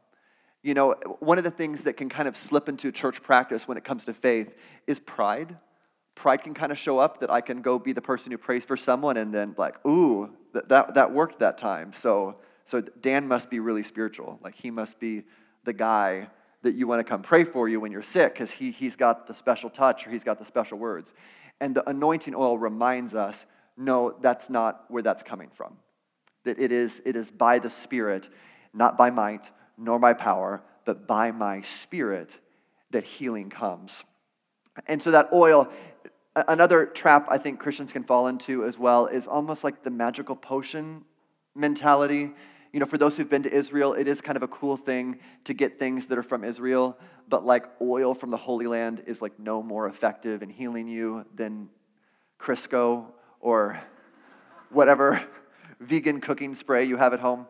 You 0.66 0.74
know, 0.74 0.94
one 1.20 1.38
of 1.38 1.44
the 1.44 1.50
things 1.50 1.84
that 1.84 1.96
can 1.96 2.08
kind 2.08 2.26
of 2.26 2.36
slip 2.36 2.68
into 2.68 2.90
church 2.90 3.22
practice 3.22 3.68
when 3.68 3.78
it 3.78 3.84
comes 3.84 4.04
to 4.06 4.12
faith 4.12 4.52
is 4.86 4.98
pride 4.98 5.56
pride 6.16 6.38
can 6.38 6.54
kind 6.54 6.72
of 6.72 6.78
show 6.78 6.98
up 6.98 7.20
that 7.20 7.30
I 7.30 7.40
can 7.40 7.62
go 7.62 7.78
be 7.78 7.92
the 7.92 8.02
person 8.02 8.32
who 8.32 8.38
prays 8.38 8.64
for 8.64 8.76
someone 8.76 9.16
and 9.16 9.32
then 9.32 9.54
like, 9.56 9.86
ooh, 9.86 10.32
that, 10.54 10.68
that, 10.70 10.94
that 10.94 11.12
worked 11.12 11.38
that 11.38 11.58
time. 11.58 11.92
So, 11.92 12.36
so 12.64 12.80
Dan 12.80 13.28
must 13.28 13.50
be 13.50 13.60
really 13.60 13.84
spiritual. 13.84 14.40
Like 14.42 14.54
he 14.54 14.70
must 14.72 14.98
be 14.98 15.24
the 15.64 15.74
guy 15.74 16.28
that 16.62 16.74
you 16.74 16.88
want 16.88 17.00
to 17.00 17.04
come 17.04 17.22
pray 17.22 17.44
for 17.44 17.68
you 17.68 17.78
when 17.78 17.92
you're 17.92 18.02
sick 18.02 18.32
because 18.32 18.50
he, 18.50 18.70
he's 18.70 18.96
got 18.96 19.26
the 19.28 19.34
special 19.34 19.70
touch 19.70 20.06
or 20.06 20.10
he's 20.10 20.24
got 20.24 20.38
the 20.38 20.44
special 20.44 20.78
words. 20.78 21.12
And 21.60 21.76
the 21.76 21.88
anointing 21.88 22.34
oil 22.34 22.58
reminds 22.58 23.14
us, 23.14 23.44
no, 23.76 24.16
that's 24.20 24.48
not 24.48 24.86
where 24.88 25.02
that's 25.02 25.22
coming 25.22 25.50
from. 25.52 25.76
That 26.44 26.58
it 26.58 26.72
is, 26.72 27.02
it 27.04 27.14
is 27.14 27.30
by 27.30 27.58
the 27.58 27.70
Spirit, 27.70 28.28
not 28.72 28.96
by 28.96 29.10
might, 29.10 29.50
nor 29.76 29.98
by 29.98 30.12
power, 30.12 30.62
but 30.84 31.06
by 31.06 31.30
my 31.30 31.60
Spirit 31.60 32.38
that 32.90 33.04
healing 33.04 33.50
comes. 33.50 34.04
And 34.86 35.02
so 35.02 35.10
that 35.10 35.28
oil, 35.32 35.68
another 36.48 36.86
trap 36.86 37.26
I 37.30 37.38
think 37.38 37.58
Christians 37.58 37.92
can 37.92 38.02
fall 38.02 38.26
into 38.26 38.64
as 38.64 38.78
well 38.78 39.06
is 39.06 39.26
almost 39.26 39.64
like 39.64 39.82
the 39.82 39.90
magical 39.90 40.36
potion 40.36 41.04
mentality 41.54 42.32
You 42.72 42.80
know, 42.80 42.86
for 42.86 42.98
those 42.98 43.16
who've 43.16 43.30
been 43.30 43.44
to 43.44 43.52
Israel, 43.52 43.94
it 43.94 44.06
is 44.06 44.20
kind 44.20 44.36
of 44.36 44.42
a 44.42 44.48
cool 44.48 44.76
thing 44.76 45.18
to 45.44 45.54
get 45.54 45.78
things 45.78 46.06
that 46.06 46.18
are 46.18 46.22
from 46.22 46.44
Israel, 46.44 46.98
but 47.26 47.46
like 47.46 47.64
oil 47.80 48.12
from 48.12 48.30
the 48.30 48.36
Holy 48.36 48.66
Land 48.66 49.02
is 49.06 49.22
like 49.22 49.38
no 49.38 49.62
more 49.62 49.88
effective 49.88 50.42
in 50.42 50.50
healing 50.50 50.86
you 50.86 51.24
than 51.34 51.70
Crisco 52.38 53.06
or 53.40 53.80
whatever 54.68 55.22
vegan 55.80 56.20
cooking 56.20 56.54
spray 56.54 56.84
you 56.84 56.98
have 56.98 57.14
at 57.14 57.20
home. 57.20 57.46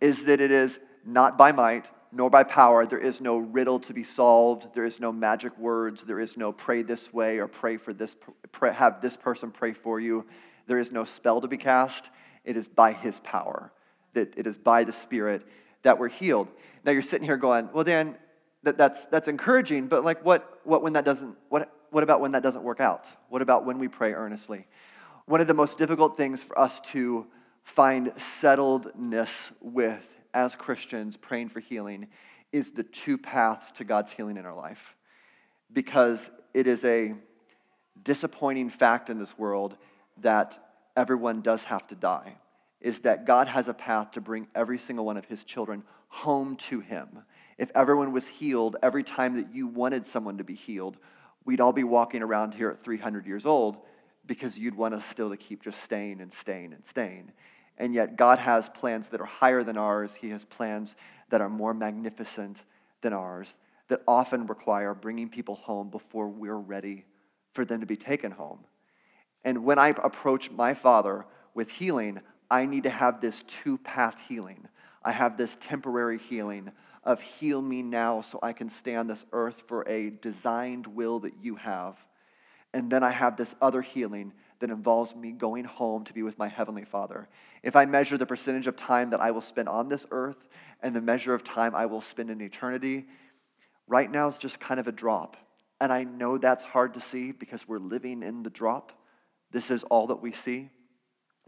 Is 0.00 0.24
that 0.24 0.40
it 0.40 0.50
is 0.50 0.78
not 1.04 1.38
by 1.38 1.52
might, 1.52 1.90
nor 2.12 2.30
by 2.30 2.42
power. 2.42 2.86
There 2.86 2.98
is 2.98 3.20
no 3.20 3.38
riddle 3.38 3.78
to 3.80 3.92
be 3.92 4.02
solved. 4.02 4.74
There 4.74 4.84
is 4.84 5.00
no 5.00 5.12
magic 5.12 5.56
words. 5.58 6.04
There 6.04 6.20
is 6.20 6.36
no 6.36 6.52
pray 6.52 6.82
this 6.82 7.12
way 7.12 7.38
or 7.38 7.48
pray 7.48 7.76
for 7.76 7.92
this, 7.92 8.16
pray, 8.52 8.72
have 8.72 9.00
this 9.00 9.16
person 9.16 9.50
pray 9.50 9.72
for 9.72 10.00
you. 10.00 10.26
There 10.66 10.78
is 10.78 10.92
no 10.92 11.04
spell 11.04 11.40
to 11.40 11.48
be 11.48 11.56
cast. 11.56 12.08
It 12.44 12.56
is 12.56 12.68
by 12.68 12.92
his 12.92 13.20
power, 13.20 13.72
that 14.14 14.32
it 14.36 14.46
is 14.46 14.56
by 14.56 14.84
the 14.84 14.92
Spirit 14.92 15.42
that 15.82 15.98
we're 15.98 16.08
healed. 16.08 16.48
Now 16.84 16.92
you're 16.92 17.02
sitting 17.02 17.26
here 17.26 17.36
going, 17.36 17.68
well, 17.72 17.84
Dan, 17.84 18.16
that, 18.62 18.78
that's, 18.78 19.06
that's 19.06 19.28
encouraging, 19.28 19.86
but 19.86 20.04
like 20.04 20.24
what, 20.24 20.60
what 20.64 20.82
when 20.82 20.94
that 20.94 21.04
doesn't, 21.04 21.36
what, 21.48 21.70
what 21.90 22.02
about 22.02 22.20
when 22.20 22.32
that 22.32 22.42
doesn't 22.42 22.62
work 22.62 22.80
out? 22.80 23.08
What 23.28 23.42
about 23.42 23.64
when 23.64 23.78
we 23.78 23.88
pray 23.88 24.12
earnestly? 24.12 24.66
One 25.26 25.40
of 25.40 25.46
the 25.46 25.54
most 25.54 25.78
difficult 25.78 26.16
things 26.16 26.42
for 26.42 26.58
us 26.58 26.80
to 26.92 27.26
find 27.66 28.06
settledness 28.12 29.50
with 29.60 30.18
as 30.32 30.54
Christians 30.56 31.16
praying 31.16 31.48
for 31.48 31.60
healing 31.60 32.06
is 32.52 32.72
the 32.72 32.84
two 32.84 33.18
paths 33.18 33.70
to 33.72 33.84
God's 33.84 34.12
healing 34.12 34.36
in 34.36 34.46
our 34.46 34.54
life. 34.54 34.96
Because 35.72 36.30
it 36.54 36.66
is 36.66 36.84
a 36.84 37.14
disappointing 38.02 38.68
fact 38.70 39.10
in 39.10 39.18
this 39.18 39.36
world 39.36 39.76
that 40.18 40.58
everyone 40.96 41.42
does 41.42 41.64
have 41.64 41.86
to 41.88 41.94
die, 41.94 42.36
is 42.80 43.00
that 43.00 43.26
God 43.26 43.48
has 43.48 43.68
a 43.68 43.74
path 43.74 44.12
to 44.12 44.20
bring 44.20 44.46
every 44.54 44.78
single 44.78 45.04
one 45.04 45.16
of 45.16 45.24
his 45.24 45.44
children 45.44 45.82
home 46.08 46.56
to 46.56 46.80
him. 46.80 47.24
If 47.58 47.70
everyone 47.74 48.12
was 48.12 48.28
healed 48.28 48.76
every 48.82 49.02
time 49.02 49.34
that 49.34 49.54
you 49.54 49.66
wanted 49.66 50.06
someone 50.06 50.38
to 50.38 50.44
be 50.44 50.54
healed, 50.54 50.98
we'd 51.44 51.60
all 51.60 51.72
be 51.72 51.84
walking 51.84 52.22
around 52.22 52.54
here 52.54 52.70
at 52.70 52.82
300 52.82 53.26
years 53.26 53.44
old 53.44 53.80
because 54.24 54.56
you'd 54.56 54.76
want 54.76 54.94
us 54.94 55.04
still 55.04 55.30
to 55.30 55.36
keep 55.36 55.62
just 55.62 55.80
staying 55.80 56.20
and 56.20 56.32
staying 56.32 56.72
and 56.72 56.84
staying. 56.84 57.32
And 57.78 57.94
yet, 57.94 58.16
God 58.16 58.38
has 58.38 58.68
plans 58.68 59.10
that 59.10 59.20
are 59.20 59.26
higher 59.26 59.62
than 59.62 59.76
ours. 59.76 60.14
He 60.16 60.30
has 60.30 60.44
plans 60.44 60.94
that 61.28 61.40
are 61.40 61.50
more 61.50 61.74
magnificent 61.74 62.62
than 63.02 63.12
ours, 63.12 63.56
that 63.88 64.02
often 64.08 64.46
require 64.46 64.94
bringing 64.94 65.28
people 65.28 65.56
home 65.56 65.90
before 65.90 66.28
we're 66.28 66.56
ready 66.58 67.04
for 67.52 67.64
them 67.64 67.80
to 67.80 67.86
be 67.86 67.96
taken 67.96 68.32
home. 68.32 68.60
And 69.44 69.64
when 69.64 69.78
I 69.78 69.88
approach 69.88 70.50
my 70.50 70.74
Father 70.74 71.26
with 71.54 71.70
healing, 71.70 72.20
I 72.50 72.66
need 72.66 72.84
to 72.84 72.90
have 72.90 73.20
this 73.20 73.42
two 73.46 73.78
path 73.78 74.16
healing. 74.28 74.68
I 75.04 75.12
have 75.12 75.36
this 75.36 75.56
temporary 75.60 76.18
healing 76.18 76.72
of 77.04 77.20
heal 77.20 77.62
me 77.62 77.82
now 77.82 78.20
so 78.20 78.40
I 78.42 78.52
can 78.52 78.68
stay 78.68 78.96
on 78.96 79.06
this 79.06 79.24
earth 79.32 79.64
for 79.68 79.88
a 79.88 80.10
designed 80.10 80.88
will 80.88 81.20
that 81.20 81.34
you 81.40 81.54
have. 81.56 82.04
And 82.74 82.90
then 82.90 83.04
I 83.04 83.10
have 83.10 83.36
this 83.36 83.54
other 83.62 83.82
healing 83.82 84.32
that 84.60 84.70
involves 84.70 85.14
me 85.14 85.32
going 85.32 85.64
home 85.64 86.04
to 86.04 86.12
be 86.12 86.22
with 86.22 86.38
my 86.38 86.48
Heavenly 86.48 86.84
Father. 86.84 87.28
If 87.62 87.76
I 87.76 87.84
measure 87.84 88.16
the 88.16 88.26
percentage 88.26 88.66
of 88.66 88.76
time 88.76 89.10
that 89.10 89.20
I 89.20 89.30
will 89.30 89.40
spend 89.40 89.68
on 89.68 89.88
this 89.88 90.06
earth 90.10 90.48
and 90.82 90.94
the 90.94 91.00
measure 91.00 91.34
of 91.34 91.44
time 91.44 91.74
I 91.74 91.86
will 91.86 92.00
spend 92.00 92.30
in 92.30 92.40
eternity, 92.40 93.06
right 93.86 94.10
now 94.10 94.28
is 94.28 94.38
just 94.38 94.60
kind 94.60 94.80
of 94.80 94.88
a 94.88 94.92
drop. 94.92 95.36
And 95.80 95.92
I 95.92 96.04
know 96.04 96.38
that's 96.38 96.64
hard 96.64 96.94
to 96.94 97.00
see 97.00 97.32
because 97.32 97.68
we're 97.68 97.78
living 97.78 98.22
in 98.22 98.42
the 98.42 98.50
drop. 98.50 98.92
This 99.50 99.70
is 99.70 99.84
all 99.84 100.06
that 100.08 100.22
we 100.22 100.32
see. 100.32 100.70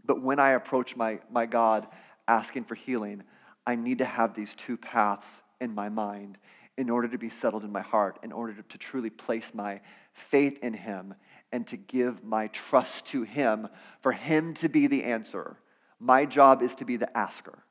But 0.05 0.21
when 0.21 0.39
I 0.39 0.51
approach 0.51 0.95
my, 0.95 1.19
my 1.31 1.45
God 1.45 1.87
asking 2.27 2.65
for 2.65 2.75
healing, 2.75 3.23
I 3.65 3.75
need 3.75 3.97
to 3.99 4.05
have 4.05 4.33
these 4.33 4.53
two 4.55 4.77
paths 4.77 5.41
in 5.59 5.73
my 5.73 5.89
mind 5.89 6.37
in 6.77 6.89
order 6.89 7.07
to 7.09 7.17
be 7.17 7.29
settled 7.29 7.65
in 7.65 7.71
my 7.71 7.81
heart, 7.81 8.19
in 8.23 8.31
order 8.31 8.53
to, 8.53 8.63
to 8.63 8.77
truly 8.77 9.09
place 9.09 9.53
my 9.53 9.81
faith 10.13 10.59
in 10.63 10.73
Him 10.73 11.13
and 11.51 11.65
to 11.67 11.77
give 11.77 12.23
my 12.23 12.47
trust 12.47 13.05
to 13.07 13.23
Him 13.23 13.67
for 14.01 14.11
Him 14.11 14.53
to 14.55 14.69
be 14.69 14.87
the 14.87 15.03
answer. 15.03 15.57
My 15.99 16.25
job 16.25 16.61
is 16.61 16.75
to 16.75 16.85
be 16.85 16.97
the 16.97 17.15
asker. 17.17 17.63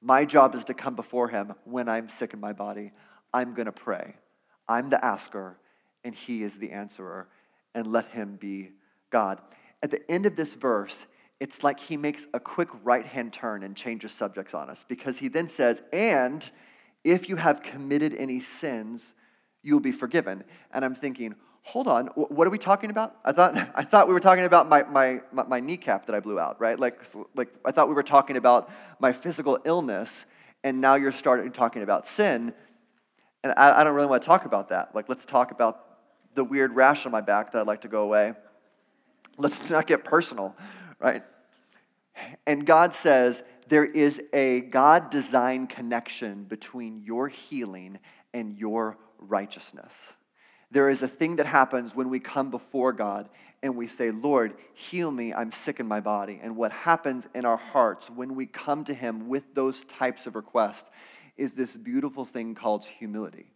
My 0.00 0.24
job 0.24 0.54
is 0.54 0.64
to 0.64 0.74
come 0.74 0.94
before 0.94 1.28
Him 1.28 1.54
when 1.64 1.88
I'm 1.88 2.08
sick 2.08 2.34
in 2.34 2.40
my 2.40 2.52
body. 2.52 2.92
I'm 3.32 3.54
going 3.54 3.66
to 3.66 3.72
pray. 3.72 4.16
I'm 4.68 4.90
the 4.90 5.02
asker, 5.04 5.58
and 6.02 6.14
He 6.14 6.42
is 6.42 6.58
the 6.58 6.72
answerer, 6.72 7.28
and 7.74 7.86
let 7.86 8.06
Him 8.06 8.36
be 8.36 8.72
God. 9.10 9.40
At 9.82 9.90
the 9.90 10.10
end 10.10 10.26
of 10.26 10.36
this 10.36 10.54
verse, 10.54 11.06
it's 11.40 11.62
like 11.62 11.80
He 11.80 11.96
makes 11.96 12.26
a 12.34 12.40
quick 12.40 12.68
right 12.82 13.06
hand 13.06 13.32
turn 13.32 13.62
and 13.62 13.76
changes 13.76 14.12
subjects 14.12 14.54
on 14.54 14.70
us 14.70 14.84
because 14.88 15.18
He 15.18 15.28
then 15.28 15.48
says, 15.48 15.82
And 15.92 16.48
if 17.02 17.28
you 17.28 17.36
have 17.36 17.62
committed 17.62 18.14
any 18.14 18.40
sins, 18.40 19.14
you'll 19.62 19.80
be 19.80 19.92
forgiven. 19.92 20.44
And 20.72 20.84
I'm 20.84 20.94
thinking, 20.94 21.34
hold 21.64 21.88
on, 21.88 22.06
what 22.08 22.46
are 22.46 22.50
we 22.50 22.58
talking 22.58 22.90
about? 22.90 23.16
I 23.24 23.32
thought, 23.32 23.56
I 23.74 23.82
thought 23.82 24.06
we 24.06 24.14
were 24.14 24.20
talking 24.20 24.44
about 24.44 24.68
my, 24.68 24.84
my, 24.84 25.20
my, 25.32 25.60
kneecap 25.60 26.06
that 26.06 26.14
I 26.14 26.20
blew 26.20 26.38
out, 26.38 26.60
right? 26.60 26.78
Like, 26.78 27.02
like, 27.34 27.48
I 27.64 27.72
thought 27.72 27.88
we 27.88 27.94
were 27.94 28.02
talking 28.02 28.36
about 28.36 28.70
my 29.00 29.12
physical 29.12 29.58
illness, 29.64 30.26
and 30.62 30.80
now 30.80 30.94
you're 30.94 31.12
starting 31.12 31.50
talking 31.50 31.82
about 31.82 32.06
sin. 32.06 32.52
And 33.42 33.54
I, 33.56 33.80
I 33.80 33.84
don't 33.84 33.94
really 33.94 34.06
want 34.06 34.22
to 34.22 34.26
talk 34.26 34.44
about 34.44 34.68
that. 34.68 34.94
Like, 34.94 35.08
let's 35.08 35.24
talk 35.24 35.50
about 35.50 35.80
the 36.34 36.44
weird 36.44 36.76
rash 36.76 37.06
on 37.06 37.12
my 37.12 37.20
back 37.22 37.52
that 37.52 37.60
I'd 37.60 37.66
like 37.66 37.80
to 37.82 37.88
go 37.88 38.02
away. 38.02 38.34
Let's 39.38 39.70
not 39.70 39.86
get 39.86 40.04
personal, 40.04 40.54
right? 41.00 41.22
And 42.46 42.66
God 42.66 42.92
says 42.92 43.42
there 43.68 43.84
is 43.84 44.22
a 44.32 44.60
God 44.60 45.10
designed 45.10 45.70
connection 45.70 46.44
between 46.44 47.00
your 47.02 47.28
healing 47.28 47.98
and 48.34 48.56
your 48.58 48.98
righteousness. 49.18 50.12
There 50.74 50.88
is 50.88 51.02
a 51.02 51.08
thing 51.08 51.36
that 51.36 51.46
happens 51.46 51.94
when 51.94 52.10
we 52.10 52.18
come 52.18 52.50
before 52.50 52.92
God 52.92 53.28
and 53.62 53.76
we 53.76 53.86
say, 53.86 54.10
Lord, 54.10 54.54
heal 54.72 55.08
me, 55.08 55.32
I'm 55.32 55.52
sick 55.52 55.78
in 55.78 55.86
my 55.86 56.00
body. 56.00 56.40
And 56.42 56.56
what 56.56 56.72
happens 56.72 57.28
in 57.32 57.44
our 57.44 57.56
hearts 57.56 58.10
when 58.10 58.34
we 58.34 58.46
come 58.46 58.82
to 58.86 58.92
Him 58.92 59.28
with 59.28 59.54
those 59.54 59.84
types 59.84 60.26
of 60.26 60.34
requests 60.34 60.90
is 61.36 61.54
this 61.54 61.76
beautiful 61.76 62.24
thing 62.24 62.56
called 62.56 62.86
humility. 62.86 63.52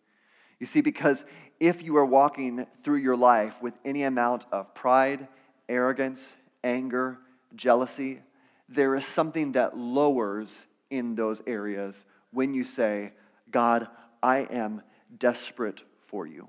You 0.60 0.66
see, 0.66 0.80
because 0.80 1.24
if 1.58 1.82
you 1.82 1.96
are 1.96 2.04
walking 2.04 2.68
through 2.84 2.98
your 2.98 3.16
life 3.16 3.60
with 3.60 3.74
any 3.84 4.04
amount 4.04 4.46
of 4.52 4.72
pride, 4.72 5.26
arrogance, 5.68 6.36
anger, 6.62 7.18
jealousy, 7.56 8.20
there 8.68 8.94
is 8.94 9.04
something 9.04 9.52
that 9.52 9.76
lowers 9.76 10.68
in 10.88 11.16
those 11.16 11.42
areas 11.48 12.04
when 12.30 12.54
you 12.54 12.62
say, 12.62 13.12
God, 13.50 13.88
I 14.22 14.46
am 14.50 14.82
desperate 15.18 15.82
for 15.98 16.24
you. 16.24 16.46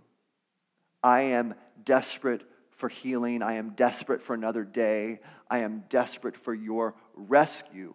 I 1.03 1.21
am 1.21 1.55
desperate 1.83 2.43
for 2.71 2.89
healing. 2.89 3.41
I 3.41 3.53
am 3.53 3.71
desperate 3.71 4.21
for 4.21 4.33
another 4.33 4.63
day. 4.63 5.19
I 5.49 5.59
am 5.59 5.83
desperate 5.89 6.37
for 6.37 6.53
your 6.53 6.95
rescue. 7.13 7.93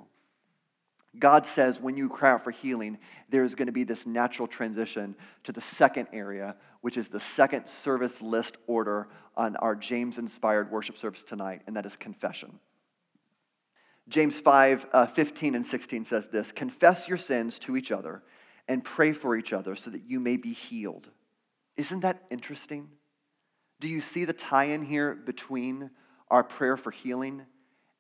God 1.19 1.47
says 1.47 1.81
when 1.81 1.97
you 1.97 2.09
cry 2.09 2.33
out 2.33 2.43
for 2.43 2.51
healing, 2.51 2.99
there's 3.29 3.55
going 3.55 3.67
to 3.67 3.73
be 3.73 3.85
this 3.85 4.07
natural 4.07 4.49
transition 4.49 5.15
to 5.45 5.53
the 5.53 5.61
second 5.61 6.09
area, 6.13 6.57
which 6.81 6.97
is 6.97 7.09
the 7.09 7.21
second 7.21 7.67
service 7.67 8.21
list 8.21 8.57
order 8.67 9.09
on 9.37 9.57
our 9.57 9.77
James 9.77 10.19
inspired 10.19 10.71
worship 10.71 10.99
service 10.99 11.25
tonight, 11.25 11.63
and 11.67 11.77
that 11.77 11.87
is 11.87 11.97
confession. 11.97 12.59
James 14.09 14.41
5 14.41 14.89
uh, 14.93 15.07
15 15.07 15.55
and 15.55 15.65
16 15.65 16.05
says 16.05 16.29
this 16.29 16.53
Confess 16.53 17.09
your 17.09 17.19
sins 17.19 17.59
to 17.61 17.77
each 17.77 17.93
other 17.93 18.23
and 18.69 18.85
pray 18.85 19.13
for 19.13 19.37
each 19.37 19.53
other 19.53 19.77
so 19.77 19.91
that 19.91 20.05
you 20.05 20.21
may 20.21 20.37
be 20.37 20.53
healed. 20.53 21.11
Isn't 21.77 22.01
that 22.01 22.23
interesting? 22.31 22.89
Do 23.81 23.89
you 23.89 24.01
see 24.01 24.25
the 24.25 24.33
tie 24.33 24.65
in 24.65 24.83
here 24.83 25.15
between 25.15 25.91
our 26.31 26.45
prayer 26.45 26.77
for 26.77 26.91
healing 26.91 27.43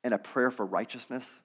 and 0.02 0.14
a 0.14 0.18
prayer 0.18 0.50
for 0.50 0.64
righteousness? 0.64 1.40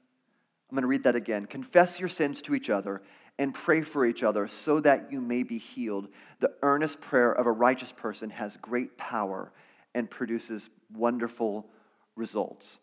I'm 0.70 0.76
going 0.76 0.84
to 0.84 0.88
read 0.88 1.04
that 1.04 1.16
again. 1.16 1.46
Confess 1.46 2.00
your 2.00 2.10
sins 2.10 2.42
to 2.44 2.54
each 2.54 2.70
other 2.70 3.02
and 3.40 3.54
pray 3.54 3.82
for 3.82 4.06
each 4.06 4.22
other 4.22 4.48
so 4.48 4.80
that 4.82 5.12
you 5.12 5.22
may 5.22 5.44
be 5.44 5.58
healed. 5.58 6.10
The 6.40 6.54
earnest 6.62 7.02
prayer 7.02 7.32
of 7.32 7.48
a 7.48 7.52
righteous 7.52 7.92
person 7.92 8.30
has 8.30 8.58
great 8.58 8.98
power 8.98 9.52
and 9.96 10.10
produces 10.10 10.70
wonderful 10.94 11.68
results. 12.16 12.80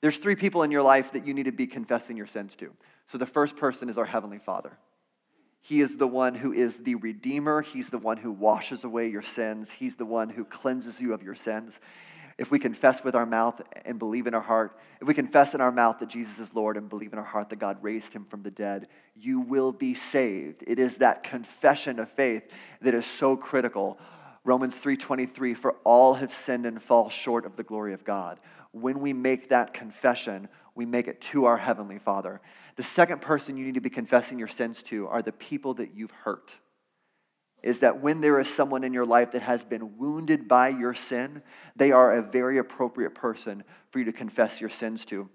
There's 0.00 0.16
three 0.16 0.36
people 0.36 0.62
in 0.64 0.70
your 0.70 0.82
life 0.82 1.12
that 1.12 1.26
you 1.26 1.34
need 1.34 1.44
to 1.44 1.52
be 1.52 1.66
confessing 1.66 2.16
your 2.16 2.26
sins 2.26 2.56
to. 2.56 2.72
So 3.06 3.18
the 3.18 3.26
first 3.26 3.56
person 3.56 3.88
is 3.88 3.98
our 3.98 4.04
Heavenly 4.04 4.38
Father. 4.38 4.76
He 5.64 5.80
is 5.80 5.96
the 5.96 6.06
one 6.06 6.34
who 6.34 6.52
is 6.52 6.76
the 6.76 6.96
Redeemer. 6.96 7.62
He's 7.62 7.88
the 7.88 7.96
one 7.96 8.18
who 8.18 8.30
washes 8.30 8.84
away 8.84 9.08
your 9.08 9.22
sins. 9.22 9.70
He's 9.70 9.96
the 9.96 10.04
one 10.04 10.28
who 10.28 10.44
cleanses 10.44 11.00
you 11.00 11.14
of 11.14 11.22
your 11.22 11.34
sins. 11.34 11.78
If 12.36 12.50
we 12.50 12.58
confess 12.58 13.02
with 13.02 13.14
our 13.14 13.24
mouth 13.24 13.62
and 13.86 13.98
believe 13.98 14.26
in 14.26 14.34
our 14.34 14.42
heart, 14.42 14.78
if 15.00 15.08
we 15.08 15.14
confess 15.14 15.54
in 15.54 15.62
our 15.62 15.72
mouth 15.72 16.00
that 16.00 16.10
Jesus 16.10 16.38
is 16.38 16.52
Lord 16.52 16.76
and 16.76 16.90
believe 16.90 17.14
in 17.14 17.18
our 17.18 17.24
heart 17.24 17.48
that 17.48 17.60
God 17.60 17.78
raised 17.80 18.12
him 18.12 18.26
from 18.26 18.42
the 18.42 18.50
dead, 18.50 18.88
you 19.16 19.40
will 19.40 19.72
be 19.72 19.94
saved. 19.94 20.62
It 20.66 20.78
is 20.78 20.98
that 20.98 21.22
confession 21.22 21.98
of 21.98 22.10
faith 22.10 22.42
that 22.82 22.92
is 22.92 23.06
so 23.06 23.34
critical 23.34 23.98
Romans 24.44 24.76
3:23 24.76 25.54
for 25.54 25.76
all 25.84 26.14
have 26.14 26.30
sinned 26.30 26.66
and 26.66 26.80
fall 26.80 27.08
short 27.08 27.46
of 27.46 27.56
the 27.56 27.62
glory 27.62 27.94
of 27.94 28.04
God. 28.04 28.38
When 28.72 29.00
we 29.00 29.14
make 29.14 29.48
that 29.48 29.72
confession, 29.72 30.50
we 30.74 30.84
make 30.84 31.08
it 31.08 31.22
to 31.22 31.46
our 31.46 31.56
heavenly 31.56 31.98
Father. 31.98 32.42
The 32.76 32.82
second 32.82 33.20
person 33.20 33.56
you 33.56 33.64
need 33.64 33.74
to 33.74 33.80
be 33.80 33.90
confessing 33.90 34.38
your 34.38 34.48
sins 34.48 34.82
to 34.84 35.06
are 35.08 35.22
the 35.22 35.32
people 35.32 35.74
that 35.74 35.94
you've 35.94 36.10
hurt. 36.10 36.58
Is 37.62 37.80
that 37.80 38.00
when 38.00 38.20
there 38.20 38.38
is 38.38 38.52
someone 38.52 38.84
in 38.84 38.92
your 38.92 39.06
life 39.06 39.32
that 39.32 39.42
has 39.42 39.64
been 39.64 39.96
wounded 39.96 40.48
by 40.48 40.68
your 40.68 40.92
sin, 40.92 41.42
they 41.76 41.92
are 41.92 42.12
a 42.12 42.22
very 42.22 42.58
appropriate 42.58 43.14
person 43.14 43.64
for 43.90 44.00
you 44.00 44.04
to 44.04 44.12
confess 44.12 44.60
your 44.60 44.70
sins 44.70 45.06
to. 45.06 45.30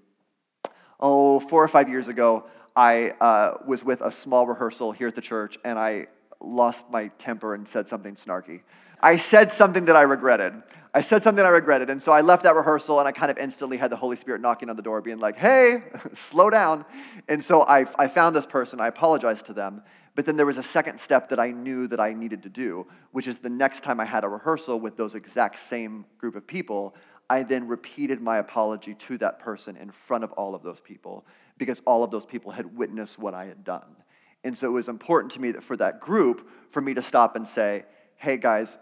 Oh, 1.00 1.39
four 1.39 1.63
or 1.63 1.67
five 1.67 1.89
years 1.89 2.08
ago, 2.08 2.46
I 2.75 3.12
uh, 3.22 3.58
was 3.65 3.84
with 3.84 4.01
a 4.01 4.12
small 4.12 4.46
rehearsal 4.46 4.91
here 4.91 5.08
at 5.08 5.15
the 5.15 5.22
church, 5.22 5.58
and 5.63 5.79
I 5.79 6.08
lost 6.39 6.89
my 6.91 7.08
temper 7.17 7.55
and 7.55 7.67
said 7.67 7.88
something 7.88 8.15
snarky. 8.15 8.62
I 9.01 9.17
said 9.17 9.51
something 9.51 9.86
that 9.86 9.96
I 9.96 10.03
regretted. 10.03 10.53
I 10.93 11.01
said 11.01 11.22
something 11.22 11.46
I 11.46 11.50
regretted. 11.50 11.89
And 11.89 12.01
so 12.01 12.12
I 12.12 12.22
left 12.22 12.43
that 12.43 12.55
rehearsal 12.55 13.00
and 13.00 13.08
I 13.08 13.12
kind 13.12 13.29
of 13.29 13.38
instantly 13.38 13.77
had 13.77 13.91
the 13.91 13.96
Holy 13.96 14.15
Spirit 14.15 14.41
knocking 14.41 14.69
on 14.69 14.75
the 14.75 14.81
door, 14.81 15.01
being 15.01 15.19
like, 15.19 15.38
hey, 15.38 15.84
slow 16.13 16.50
down. 16.50 16.86
And 17.27 17.43
so 17.43 17.63
I, 17.63 17.86
I 17.98 18.08
found 18.08 18.36
this 18.36 18.46
person. 18.46 18.79
I 18.79 18.88
apologized 18.88 19.46
to 19.48 19.53
them. 19.53 19.84
But 20.15 20.25
then 20.25 20.36
there 20.36 20.46
was 20.46 20.58
a 20.58 20.63
second 20.63 20.98
step 20.98 21.29
that 21.29 21.39
I 21.39 21.51
knew 21.51 21.88
that 21.88 22.00
I 22.00 22.13
needed 22.13 22.43
to 22.43 22.50
do, 22.50 22.88
which 23.12 23.27
is 23.27 23.39
the 23.39 23.50
next 23.50 23.81
time 23.81 24.00
I 24.00 24.05
had 24.05 24.24
a 24.24 24.27
rehearsal 24.27 24.79
with 24.79 24.98
those 24.98 25.15
exact 25.15 25.60
same 25.60 26.05
group 26.17 26.36
of 26.36 26.48
people, 26.48 26.96
I 27.29 27.43
then 27.43 27.67
repeated 27.67 28.19
my 28.19 28.39
apology 28.39 28.96
to 28.96 29.17
that 29.19 29.39
person 29.39 29.77
in 29.77 29.91
front 29.91 30.24
of 30.24 30.31
all 30.34 30.55
of 30.55 30.63
those 30.63 30.81
people 30.81 31.25
because 31.58 31.81
all 31.86 32.03
of 32.03 32.10
those 32.10 32.25
people 32.25 32.51
had 32.51 32.75
witnessed 32.75 33.19
what 33.19 33.36
I 33.36 33.46
had 33.46 33.63
done. 33.63 33.96
And 34.43 34.58
so 34.58 34.67
it 34.67 34.72
was 34.72 34.89
important 34.89 35.31
to 35.34 35.41
me 35.41 35.51
that 35.51 35.63
for 35.63 35.77
that 35.77 36.00
group, 36.00 36.50
for 36.69 36.81
me 36.81 36.93
to 36.96 37.01
stop 37.01 37.36
and 37.36 37.46
say, 37.46 37.86
hey 38.15 38.38
guys, 38.38 38.79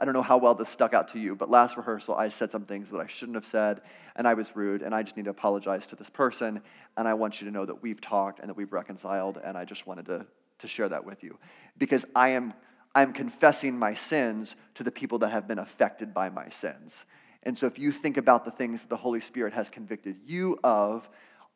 I 0.00 0.04
don't 0.04 0.14
know 0.14 0.22
how 0.22 0.36
well 0.36 0.54
this 0.54 0.68
stuck 0.68 0.94
out 0.94 1.08
to 1.08 1.18
you, 1.18 1.34
but 1.34 1.50
last 1.50 1.76
rehearsal 1.76 2.14
I 2.14 2.28
said 2.28 2.50
some 2.50 2.64
things 2.64 2.90
that 2.90 3.00
I 3.00 3.06
shouldn't 3.06 3.36
have 3.36 3.44
said, 3.44 3.80
and 4.16 4.28
I 4.28 4.34
was 4.34 4.54
rude, 4.54 4.82
and 4.82 4.94
I 4.94 5.02
just 5.02 5.16
need 5.16 5.24
to 5.24 5.30
apologize 5.30 5.86
to 5.88 5.96
this 5.96 6.10
person, 6.10 6.60
and 6.96 7.08
I 7.08 7.14
want 7.14 7.40
you 7.40 7.46
to 7.46 7.52
know 7.52 7.64
that 7.64 7.82
we've 7.82 8.00
talked 8.00 8.40
and 8.40 8.48
that 8.48 8.56
we've 8.56 8.72
reconciled, 8.72 9.40
and 9.42 9.56
I 9.56 9.64
just 9.64 9.86
wanted 9.86 10.06
to, 10.06 10.26
to 10.58 10.68
share 10.68 10.88
that 10.88 11.04
with 11.04 11.22
you. 11.22 11.38
Because 11.78 12.06
I 12.14 12.30
am 12.30 12.52
I'm 12.94 13.12
confessing 13.12 13.76
my 13.76 13.94
sins 13.94 14.54
to 14.74 14.84
the 14.84 14.92
people 14.92 15.18
that 15.18 15.30
have 15.30 15.48
been 15.48 15.58
affected 15.58 16.14
by 16.14 16.30
my 16.30 16.48
sins. 16.48 17.04
And 17.42 17.58
so 17.58 17.66
if 17.66 17.78
you 17.78 17.90
think 17.90 18.16
about 18.16 18.44
the 18.44 18.50
things 18.50 18.82
that 18.82 18.88
the 18.88 18.96
Holy 18.96 19.20
Spirit 19.20 19.52
has 19.52 19.68
convicted 19.68 20.16
you 20.24 20.58
of, 20.62 21.10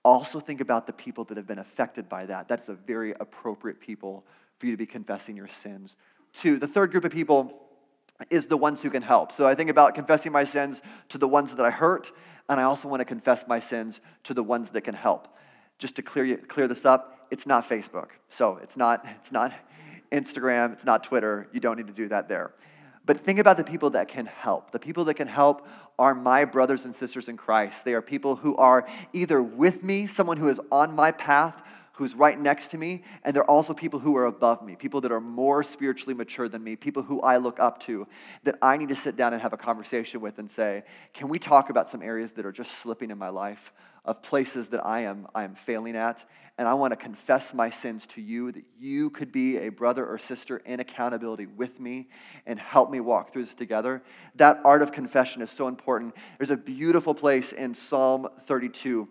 also 0.04 0.40
think 0.40 0.60
about 0.60 0.86
the 0.86 0.92
people 0.92 1.24
that 1.24 1.36
have 1.36 1.46
been 1.46 1.58
affected 1.58 2.08
by 2.08 2.26
that. 2.26 2.48
That's 2.48 2.68
a 2.68 2.74
very 2.74 3.14
appropriate 3.20 3.80
people 3.80 4.26
for 4.58 4.66
you 4.66 4.72
to 4.72 4.78
be 4.78 4.86
confessing 4.86 5.36
your 5.36 5.48
sins 5.48 5.94
to. 6.34 6.58
The 6.58 6.66
third 6.66 6.90
group 6.90 7.04
of 7.04 7.12
people 7.12 7.67
is 8.30 8.46
the 8.46 8.56
ones 8.56 8.82
who 8.82 8.90
can 8.90 9.02
help. 9.02 9.32
So 9.32 9.46
I 9.46 9.54
think 9.54 9.70
about 9.70 9.94
confessing 9.94 10.32
my 10.32 10.44
sins 10.44 10.82
to 11.10 11.18
the 11.18 11.28
ones 11.28 11.54
that 11.54 11.64
I 11.64 11.70
hurt, 11.70 12.12
and 12.48 12.58
I 12.58 12.64
also 12.64 12.88
want 12.88 13.00
to 13.00 13.04
confess 13.04 13.46
my 13.46 13.58
sins 13.58 14.00
to 14.24 14.34
the 14.34 14.42
ones 14.42 14.70
that 14.70 14.82
can 14.82 14.94
help. 14.94 15.28
Just 15.78 15.96
to 15.96 16.02
clear, 16.02 16.24
you, 16.24 16.36
clear 16.36 16.66
this 16.66 16.84
up, 16.84 17.26
it's 17.30 17.46
not 17.46 17.68
Facebook. 17.68 18.08
So 18.28 18.58
it's 18.62 18.76
not, 18.76 19.06
it's 19.16 19.30
not 19.30 19.52
Instagram, 20.10 20.72
it's 20.72 20.84
not 20.84 21.04
Twitter. 21.04 21.48
You 21.52 21.60
don't 21.60 21.76
need 21.76 21.86
to 21.86 21.92
do 21.92 22.08
that 22.08 22.28
there. 22.28 22.54
But 23.06 23.20
think 23.20 23.38
about 23.38 23.56
the 23.56 23.64
people 23.64 23.90
that 23.90 24.08
can 24.08 24.26
help. 24.26 24.70
The 24.70 24.78
people 24.78 25.04
that 25.04 25.14
can 25.14 25.28
help 25.28 25.66
are 25.98 26.14
my 26.14 26.44
brothers 26.44 26.84
and 26.84 26.94
sisters 26.94 27.28
in 27.28 27.36
Christ. 27.36 27.84
They 27.84 27.94
are 27.94 28.02
people 28.02 28.36
who 28.36 28.56
are 28.56 28.86
either 29.12 29.42
with 29.42 29.82
me, 29.82 30.06
someone 30.06 30.36
who 30.36 30.48
is 30.48 30.60
on 30.70 30.94
my 30.94 31.12
path, 31.12 31.62
who's 31.98 32.14
right 32.14 32.40
next 32.40 32.68
to 32.68 32.78
me, 32.78 33.02
and 33.24 33.34
they're 33.34 33.50
also 33.50 33.74
people 33.74 33.98
who 33.98 34.16
are 34.16 34.26
above 34.26 34.62
me, 34.62 34.76
people 34.76 35.00
that 35.00 35.10
are 35.10 35.20
more 35.20 35.64
spiritually 35.64 36.14
mature 36.14 36.48
than 36.48 36.62
me, 36.62 36.76
people 36.76 37.02
who 37.02 37.20
I 37.22 37.38
look 37.38 37.58
up 37.58 37.80
to, 37.80 38.06
that 38.44 38.56
I 38.62 38.76
need 38.76 38.88
to 38.90 38.96
sit 38.96 39.16
down 39.16 39.32
and 39.32 39.42
have 39.42 39.52
a 39.52 39.56
conversation 39.56 40.20
with 40.20 40.38
and 40.38 40.48
say, 40.48 40.84
can 41.12 41.28
we 41.28 41.40
talk 41.40 41.70
about 41.70 41.88
some 41.88 42.00
areas 42.00 42.32
that 42.34 42.46
are 42.46 42.52
just 42.52 42.78
slipping 42.78 43.10
in 43.10 43.18
my 43.18 43.30
life, 43.30 43.72
of 44.04 44.22
places 44.22 44.68
that 44.68 44.86
I 44.86 45.00
am, 45.00 45.26
I 45.34 45.42
am 45.42 45.56
failing 45.56 45.96
at, 45.96 46.24
and 46.56 46.68
I 46.68 46.74
want 46.74 46.92
to 46.92 46.96
confess 46.96 47.52
my 47.52 47.68
sins 47.68 48.06
to 48.06 48.22
you, 48.22 48.52
that 48.52 48.64
you 48.78 49.10
could 49.10 49.32
be 49.32 49.56
a 49.58 49.68
brother 49.68 50.06
or 50.06 50.18
sister 50.18 50.58
in 50.58 50.78
accountability 50.78 51.46
with 51.46 51.80
me 51.80 52.08
and 52.46 52.60
help 52.60 52.90
me 52.92 53.00
walk 53.00 53.32
through 53.32 53.44
this 53.44 53.54
together. 53.54 54.04
That 54.36 54.60
art 54.64 54.82
of 54.82 54.92
confession 54.92 55.42
is 55.42 55.50
so 55.50 55.66
important. 55.66 56.14
There's 56.38 56.50
a 56.50 56.56
beautiful 56.56 57.12
place 57.12 57.52
in 57.52 57.74
Psalm 57.74 58.28
32 58.42 59.08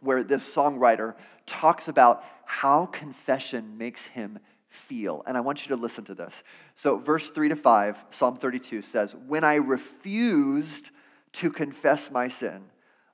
where 0.00 0.22
this 0.22 0.48
songwriter 0.54 1.14
talks 1.46 1.88
about 1.88 2.24
how 2.44 2.86
confession 2.86 3.78
makes 3.78 4.02
him 4.06 4.38
feel. 4.68 5.22
And 5.26 5.36
I 5.36 5.40
want 5.40 5.64
you 5.64 5.74
to 5.74 5.80
listen 5.80 6.04
to 6.04 6.14
this. 6.14 6.42
So, 6.76 6.96
verse 6.96 7.30
3 7.30 7.50
to 7.50 7.56
5, 7.56 8.06
Psalm 8.10 8.36
32 8.36 8.82
says, 8.82 9.14
When 9.14 9.44
I 9.44 9.56
refused 9.56 10.90
to 11.32 11.50
confess 11.50 12.10
my 12.10 12.28
sin, 12.28 12.64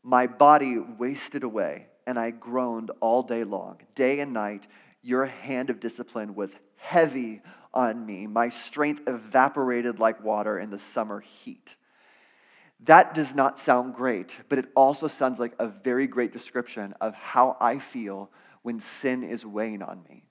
my 0.03 0.27
body 0.27 0.79
wasted 0.79 1.43
away, 1.43 1.89
and 2.07 2.19
I 2.19 2.31
groaned 2.31 2.91
all 3.01 3.23
day 3.23 3.43
long. 3.43 3.81
Day 3.95 4.21
and 4.21 4.33
night, 4.33 4.67
your 5.03 5.27
hand 5.27 5.71
of 5.71 5.81
discipline 5.81 6.35
was 6.35 6.57
heavy 6.77 7.43
on 7.75 8.07
me. 8.07 8.27
My 8.27 8.49
strength 8.49 9.03
evaporated 9.07 9.99
like 9.99 10.23
water 10.23 10.59
in 10.59 10.71
the 10.71 10.79
summer 10.79 11.21
heat. 11.21 11.77
That 12.81 13.15
does 13.15 13.35
not 13.35 13.59
sound 13.59 13.95
great, 13.95 14.37
but 14.49 14.59
it 14.59 14.67
also 14.77 15.09
sounds 15.09 15.41
like 15.41 15.55
a 15.59 15.67
very 15.67 16.07
great 16.07 16.33
description 16.33 16.95
of 17.01 17.15
how 17.15 17.57
I 17.61 17.79
feel 17.79 18.31
when 18.63 18.81
sin 18.81 19.25
is 19.25 19.47
weighing 19.47 19.83
on 19.83 20.03
me. 20.09 20.25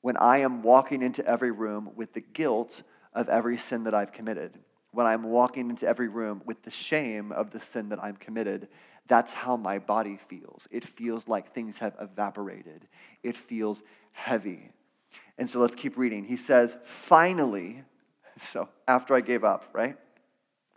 When 0.00 0.16
I 0.18 0.38
am 0.38 0.62
walking 0.62 1.02
into 1.02 1.26
every 1.26 1.50
room 1.50 1.90
with 1.96 2.12
the 2.12 2.20
guilt 2.20 2.82
of 3.12 3.28
every 3.28 3.56
sin 3.56 3.84
that 3.84 3.94
I've 3.94 4.12
committed. 4.12 4.58
When 4.92 5.06
I'm 5.06 5.24
walking 5.24 5.70
into 5.70 5.86
every 5.86 6.08
room 6.08 6.42
with 6.44 6.62
the 6.62 6.70
shame 6.70 7.32
of 7.32 7.50
the 7.50 7.60
sin 7.60 7.88
that 7.88 8.02
I'm 8.02 8.16
committed. 8.16 8.68
That's 9.08 9.32
how 9.32 9.56
my 9.56 9.78
body 9.78 10.16
feels. 10.16 10.68
It 10.70 10.84
feels 10.84 11.26
like 11.28 11.52
things 11.52 11.78
have 11.78 11.96
evaporated, 12.00 12.86
it 13.22 13.36
feels 13.36 13.82
heavy. 14.12 14.70
And 15.36 15.50
so 15.50 15.58
let's 15.58 15.74
keep 15.74 15.96
reading. 15.96 16.24
He 16.24 16.36
says, 16.36 16.76
finally, 16.84 17.82
so 18.52 18.68
after 18.86 19.14
I 19.14 19.20
gave 19.20 19.42
up, 19.42 19.68
right? 19.72 19.96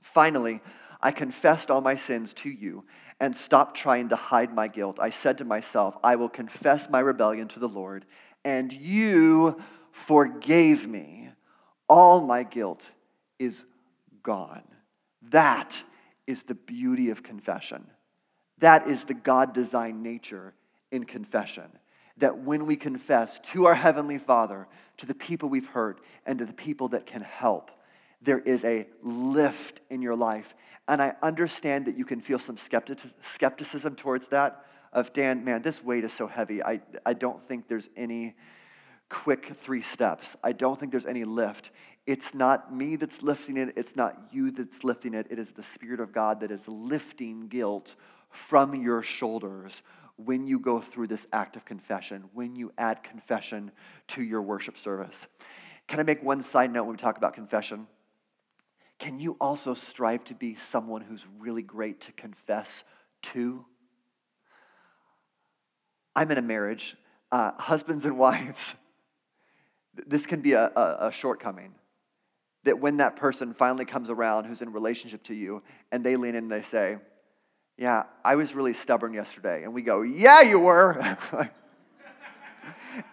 Finally, 0.02 0.62
I 1.02 1.12
confessed 1.12 1.70
all 1.70 1.82
my 1.82 1.96
sins 1.96 2.34
to 2.34 2.50
you 2.50 2.86
and 3.20 3.36
stopped 3.36 3.76
trying 3.76 4.10
to 4.10 4.16
hide 4.16 4.54
my 4.54 4.68
guilt. 4.68 5.00
I 5.00 5.10
said 5.10 5.38
to 5.40 5.46
myself, 5.46 5.98
I 6.04 6.16
will 6.16 6.30
confess 6.30 6.90
my 6.90 7.00
rebellion 7.00 7.48
to 7.50 7.60
the 7.60 7.70
Lord, 7.70 8.06
and 8.44 8.72
you 8.72 9.62
forgave 9.92 10.88
me. 10.88 11.30
All 11.90 12.22
my 12.22 12.44
guilt 12.44 12.92
is 13.40 13.66
gone. 14.24 14.64
That 15.22 15.84
is 16.26 16.44
the 16.44 16.56
beauty 16.56 17.10
of 17.10 17.24
confession. 17.24 17.88
That 18.60 18.88
is 18.88 19.06
the 19.06 19.14
God 19.14 19.54
designed 19.54 20.04
nature 20.04 20.54
in 20.92 21.06
confession. 21.06 21.70
That 22.18 22.40
when 22.40 22.66
we 22.66 22.76
confess 22.76 23.40
to 23.40 23.68
our 23.68 23.76
Heavenly 23.76 24.18
Father, 24.18 24.68
to 24.98 25.06
the 25.06 25.16
people 25.16 25.50
we've 25.50 25.68
hurt, 25.68 26.02
and 26.26 26.40
to 26.40 26.46
the 26.46 26.54
people 26.54 26.90
that 26.90 27.06
can 27.06 27.22
help, 27.22 27.72
there 28.22 28.40
is 28.40 28.64
a 28.66 28.88
lift 29.02 29.82
in 29.90 30.02
your 30.02 30.16
life 30.16 30.56
and 30.88 31.02
I 31.02 31.16
understand 31.22 31.86
that 31.88 31.98
you 31.98 32.06
can 32.06 32.22
feel 32.22 32.40
some 32.40 32.56
skepticism 32.58 33.96
towards 33.96 34.30
that 34.30 34.66
of, 34.94 35.12
Dan, 35.12 35.44
man, 35.44 35.62
this 35.62 35.84
weight 35.84 36.06
is 36.06 36.14
so 36.14 36.28
heavy. 36.28 36.64
I, 36.64 36.82
I 37.06 37.14
don't 37.14 37.44
think 37.44 37.68
there's 37.68 37.90
any 37.98 38.36
quick 39.10 39.46
three 39.46 39.82
steps. 39.82 40.38
I 40.44 40.54
don't 40.54 40.80
think 40.80 40.92
there's 40.92 41.06
any 41.06 41.26
lift. 41.26 41.72
It's 42.06 42.34
not 42.34 42.74
me 42.74 42.96
that's 42.96 43.22
lifting 43.22 43.58
it. 43.58 43.74
It's 43.76 43.98
not 43.98 44.18
you 44.32 44.50
that's 44.52 44.86
lifting 44.86 45.14
it. 45.14 45.28
It 45.30 45.40
is 45.40 45.52
the 45.52 45.64
Spirit 45.64 46.00
of 46.00 46.14
God 46.14 46.40
that 46.40 46.52
is 46.52 46.68
lifting 46.70 47.48
guilt 47.50 47.96
from 48.30 48.74
your 48.74 49.02
shoulders 49.02 49.82
when 50.16 50.48
you 50.48 50.60
go 50.60 50.80
through 50.80 51.08
this 51.08 51.28
act 51.34 51.58
of 51.58 51.66
confession, 51.66 52.30
when 52.34 52.56
you 52.56 52.72
add 52.78 53.04
confession 53.04 53.72
to 54.08 54.24
your 54.24 54.42
worship 54.42 54.78
service. 54.78 55.28
Can 55.88 56.00
I 56.00 56.04
make 56.04 56.24
one 56.24 56.42
side 56.42 56.72
note 56.72 56.84
when 56.84 56.94
we 56.94 56.98
talk 56.98 57.18
about 57.18 57.34
confession? 57.34 57.88
Can 59.00 59.20
you 59.20 59.38
also 59.40 59.74
strive 59.74 60.24
to 60.26 60.34
be 60.34 60.56
someone 60.56 61.02
who's 61.02 61.26
really 61.40 61.62
great 61.62 62.02
to 62.02 62.12
confess 62.14 62.84
to? 63.24 63.66
I'm 66.16 66.32
in 66.32 66.38
a 66.38 66.42
marriage, 66.42 66.98
uh, 67.32 67.52
husbands 67.58 68.06
and 68.06 68.18
wives. 68.20 68.74
This 69.94 70.26
can 70.26 70.42
be 70.42 70.54
a, 70.54 70.66
a, 70.76 71.08
a 71.08 71.12
shortcoming. 71.12 71.76
That 72.64 72.80
when 72.80 72.98
that 72.98 73.16
person 73.16 73.54
finally 73.54 73.86
comes 73.86 74.10
around 74.10 74.46
who's 74.46 74.62
in 74.62 74.74
relationship 74.74 75.24
to 75.24 75.34
you 75.34 75.64
and 75.92 76.04
they 76.04 76.16
lean 76.16 76.32
in 76.32 76.44
and 76.44 76.52
they 76.52 76.64
say, 76.64 76.98
Yeah, 77.78 78.04
I 78.26 78.36
was 78.36 78.56
really 78.56 78.74
stubborn 78.74 79.14
yesterday. 79.14 79.64
And 79.64 79.74
we 79.74 79.84
go, 79.84 80.02
Yeah, 80.02 80.42
you 80.42 80.60
were. 80.60 81.02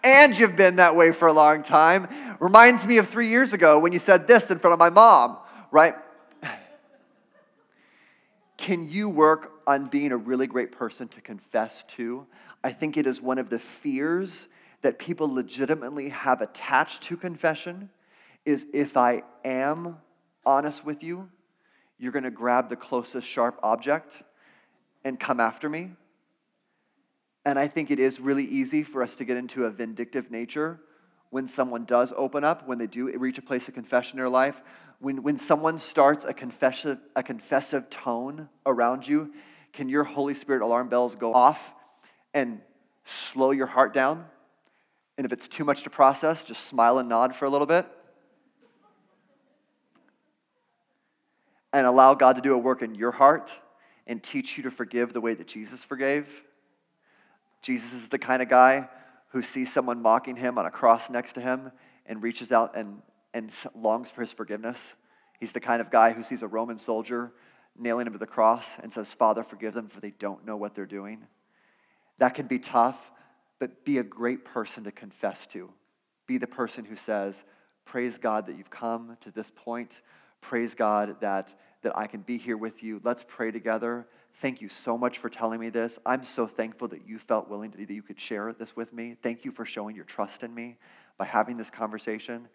and 0.03 0.37
you've 0.37 0.57
been 0.57 0.77
that 0.77 0.97
way 0.97 1.13
for 1.13 1.29
a 1.29 1.33
long 1.33 1.63
time. 1.63 2.09
Reminds 2.41 2.87
me 2.87 2.99
of 2.99 3.07
three 3.07 3.29
years 3.29 3.53
ago 3.53 3.79
when 3.79 3.93
you 3.93 3.99
said 3.99 4.27
this 4.27 4.51
in 4.51 4.59
front 4.59 4.73
of 4.73 4.79
my 4.79 4.91
mom 4.91 5.39
right? 5.75 5.97
Can 8.57 8.89
you 8.89 9.09
work 9.09 9.51
on 9.67 9.87
being 9.87 10.13
a 10.13 10.17
really 10.17 10.47
great 10.47 10.71
person 10.71 11.09
to 11.09 11.21
confess 11.21 11.83
to? 11.97 12.29
I 12.63 12.71
think 12.71 12.97
it 12.97 13.09
is 13.09 13.21
one 13.21 13.39
of 13.39 13.51
the 13.51 13.59
fears 13.59 14.47
that 14.83 15.01
people 15.01 15.29
legitimately 15.29 16.11
have 16.11 16.41
attached 16.41 17.03
to 17.03 17.17
confession 17.17 17.91
is 18.45 18.69
if 18.73 18.97
I 18.97 19.25
am 19.45 19.97
honest 20.47 20.85
with 20.85 21.03
you, 21.03 21.29
you're 21.99 22.13
going 22.13 22.23
to 22.23 22.31
grab 22.31 22.69
the 22.69 22.77
closest 22.77 23.27
sharp 23.27 23.59
object 23.61 24.23
and 25.05 25.19
come 25.19 25.41
after 25.41 25.69
me. 25.69 25.91
And 27.45 27.59
I 27.59 27.67
think 27.67 27.91
it 27.91 27.99
is 27.99 28.21
really 28.21 28.45
easy 28.45 28.85
for 28.85 29.03
us 29.03 29.17
to 29.17 29.25
get 29.25 29.37
into 29.37 29.65
a 29.65 29.71
vindictive 29.71 30.31
nature 30.31 30.79
when 31.31 31.49
someone 31.49 31.85
does 31.85 32.13
open 32.17 32.45
up, 32.45 32.69
when 32.69 32.79
they 32.79 32.87
do 32.87 33.11
reach 33.19 33.39
a 33.39 33.43
place 33.43 33.67
of 33.67 33.75
confession 33.75 34.21
in 34.21 34.23
their 34.23 34.29
life. 34.29 34.63
When, 34.99 35.23
when 35.23 35.37
someone 35.39 35.79
starts 35.79 36.25
a 36.25 36.33
confessive, 36.33 36.99
a 37.15 37.23
confessive 37.23 37.91
tone 37.91 38.49
around 38.65 39.07
you, 39.07 39.33
can 39.73 39.89
your 39.89 40.05
Holy 40.05 40.35
Spirit 40.35 40.63
alarm 40.63 40.89
bells 40.89 41.15
go 41.15 41.35
off 41.35 41.75
and 42.33 42.61
slow 43.05 43.51
your 43.51 43.67
heart 43.67 43.93
down? 43.93 44.25
And 45.17 45.25
if 45.25 45.33
it's 45.33 45.49
too 45.49 45.65
much 45.65 45.83
to 45.85 45.91
process, 45.91 46.45
just 46.45 46.67
smile 46.67 46.99
and 46.99 47.09
nod 47.09 47.35
for 47.35 47.45
a 47.45 47.51
little 47.51 47.67
bit. 47.67 47.87
And 51.73 51.87
allow 51.87 52.15
God 52.15 52.37
to 52.37 52.43
do 52.43 52.55
a 52.55 52.59
work 52.59 52.83
in 52.83 52.95
your 52.95 53.11
heart 53.11 53.53
and 54.07 54.23
teach 54.23 54.57
you 54.57 54.63
to 54.65 54.71
forgive 54.71 55.13
the 55.13 55.21
way 55.21 55.35
that 55.35 55.47
Jesus 55.47 55.83
forgave. 55.83 56.45
Jesus 57.63 57.93
is 57.93 58.09
the 58.09 58.19
kind 58.19 58.43
of 58.43 58.49
guy 58.49 58.89
who 59.29 59.43
sees 59.43 59.73
someone 59.73 60.01
mocking 60.01 60.37
him 60.37 60.59
on 60.59 60.67
a 60.67 60.71
cross 60.71 61.11
next 61.11 61.33
to 61.33 61.41
him 61.41 61.73
and 62.07 62.23
reaches 62.23 62.53
out 62.53 62.77
and, 62.77 63.03
and 63.35 63.53
longs 63.75 64.11
for 64.11 64.23
his 64.23 64.33
forgiveness. 64.33 64.95
He's 65.39 65.53
the 65.53 65.61
kind 65.61 65.83
of 65.83 65.91
guy 65.91 66.13
who 66.13 66.23
sees 66.23 66.43
a 66.43 66.49
Roman 66.49 66.79
soldier 66.79 67.33
nailing 67.77 68.07
him 68.07 68.13
to 68.13 68.19
the 68.19 68.27
cross 68.27 68.79
and 68.79 68.93
says, 68.93 69.13
Father, 69.13 69.43
forgive 69.43 69.75
them, 69.75 69.89
for 69.89 70.01
they 70.01 70.13
don't 70.13 70.47
know 70.47 70.57
what 70.57 70.75
they're 70.75 70.87
doing. 70.87 71.27
That 72.19 72.35
can 72.35 72.47
be 72.47 72.61
tough, 72.61 73.11
but 73.59 73.85
be 73.85 73.99
a 73.99 74.05
great 74.05 74.45
person 74.45 74.85
to 74.85 74.93
confess 74.93 75.47
to. 75.49 75.73
Be 76.27 76.39
the 76.39 76.47
person 76.47 76.85
who 76.85 76.97
says, 76.97 77.45
Praise 77.85 78.17
God 78.17 78.47
that 78.47 78.57
you've 78.57 78.71
come 78.71 79.17
to 79.21 79.31
this 79.31 79.51
point. 79.51 80.01
Praise 80.41 80.75
God 80.75 81.21
that, 81.21 81.55
that 81.83 81.97
I 81.99 82.07
can 82.07 82.23
be 82.23 82.39
here 82.39 82.57
with 82.57 82.83
you. 82.83 83.01
Let's 83.05 83.25
pray 83.27 83.51
together. 83.51 84.07
Thank 84.37 84.63
you 84.63 84.69
so 84.69 84.97
much 84.97 85.19
for 85.19 85.29
telling 85.29 85.61
me 85.61 85.69
this. 85.69 85.99
I'm 86.07 86.25
so 86.25 86.47
thankful 86.47 86.89
that 86.89 87.07
you 87.07 87.19
felt 87.19 87.49
willing 87.49 87.73
to, 87.73 87.79
that 87.79 87.93
you 87.93 88.03
could 88.03 88.19
share 88.19 88.53
this 88.53 88.75
with 88.75 88.93
me. 88.93 89.17
Thank 89.23 89.45
you 89.45 89.53
for 89.53 89.65
showing 89.65 89.95
your 89.95 90.07
trust 90.07 90.43
in 90.43 90.55
me 90.55 90.77
by 91.19 91.27
having 91.27 91.57
this 91.57 91.71
conversation. 91.71 92.49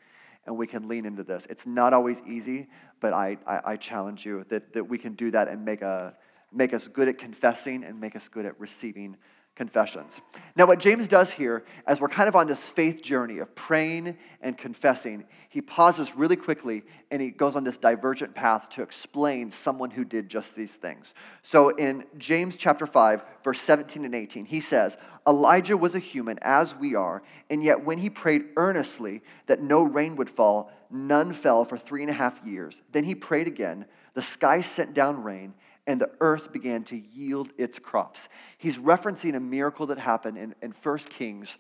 And 0.50 0.58
we 0.58 0.66
can 0.66 0.88
lean 0.88 1.06
into 1.06 1.24
this. 1.24 1.46
It's 1.48 1.68
not 1.68 1.94
always 1.94 2.24
easy, 2.24 2.70
but 3.00 3.14
I, 3.14 3.38
I, 3.46 3.62
I 3.66 3.76
challenge 3.76 4.26
you 4.26 4.44
that, 4.50 4.74
that 4.74 4.84
we 4.84 4.98
can 4.98 5.14
do 5.14 5.30
that 5.30 5.48
and 5.48 5.64
make, 5.64 5.84
a, 5.84 6.18
make 6.52 6.74
us 6.74 6.88
good 6.88 7.08
at 7.08 7.20
confessing 7.20 7.84
and 7.84 8.02
make 8.02 8.16
us 8.16 8.28
good 8.28 8.48
at 8.48 8.60
receiving 8.60 9.16
confessions. 9.60 10.22
Now, 10.56 10.68
what 10.68 10.80
James 10.80 11.10
does 11.10 11.34
here, 11.34 11.66
as 11.86 12.00
we're 12.00 12.08
kind 12.08 12.30
of 12.30 12.36
on 12.38 12.48
this 12.48 12.70
faith 12.70 13.04
journey 13.04 13.40
of 13.40 13.54
praying 13.56 14.18
and 14.40 14.58
confessing, 14.58 15.26
he 15.50 15.62
pauses 15.62 16.16
really 16.16 16.38
quickly 16.38 16.84
and 17.12 17.22
he 17.22 17.30
goes 17.30 17.58
on 17.58 17.66
this 17.66 17.78
divergent 17.78 18.34
path 18.34 18.70
to 18.70 18.82
explain 18.82 19.52
someone 19.52 19.92
who 19.92 20.06
did 20.06 20.30
just 20.30 20.56
these 20.56 20.78
things. 20.78 21.14
So, 21.44 21.76
in 21.76 22.06
James 22.18 22.56
chapter 22.56 22.88
5, 22.88 23.26
verse 23.44 23.60
17 23.60 24.06
and 24.06 24.16
18, 24.16 24.46
he 24.46 24.62
says, 24.62 24.98
Elijah 25.28 25.76
was 25.76 25.94
a 25.94 26.00
human 26.00 26.40
as 26.42 26.74
we 26.74 26.96
are, 26.96 27.22
and 27.50 27.62
yet 27.62 27.84
when 27.84 27.98
he 27.98 28.10
prayed 28.10 28.46
earnestly 28.56 29.22
that 29.48 29.62
no 29.62 29.84
rain 29.84 30.16
would 30.16 30.30
fall, 30.30 30.72
none 30.90 31.34
fell 31.34 31.66
for 31.66 31.78
three 31.78 32.02
and 32.02 32.10
a 32.10 32.14
half 32.14 32.40
years. 32.46 32.80
Then 32.94 33.04
he 33.04 33.14
prayed 33.14 33.48
again, 33.48 33.88
the 34.14 34.22
sky 34.22 34.62
sent 34.62 34.94
down 34.94 35.22
rain 35.22 35.54
and 35.90 36.00
the 36.00 36.12
earth 36.20 36.54
began 36.54 36.84
to 36.84 36.96
yield 36.96 37.52
its 37.58 37.80
crops. 37.80 38.30
He's 38.60 38.78
referencing 38.78 39.36
a 39.36 39.40
miracle 39.40 39.88
that 39.88 39.98
happened 39.98 40.38
in, 40.38 40.54
in 40.62 40.70
1 40.72 40.98
Kings 41.10 41.58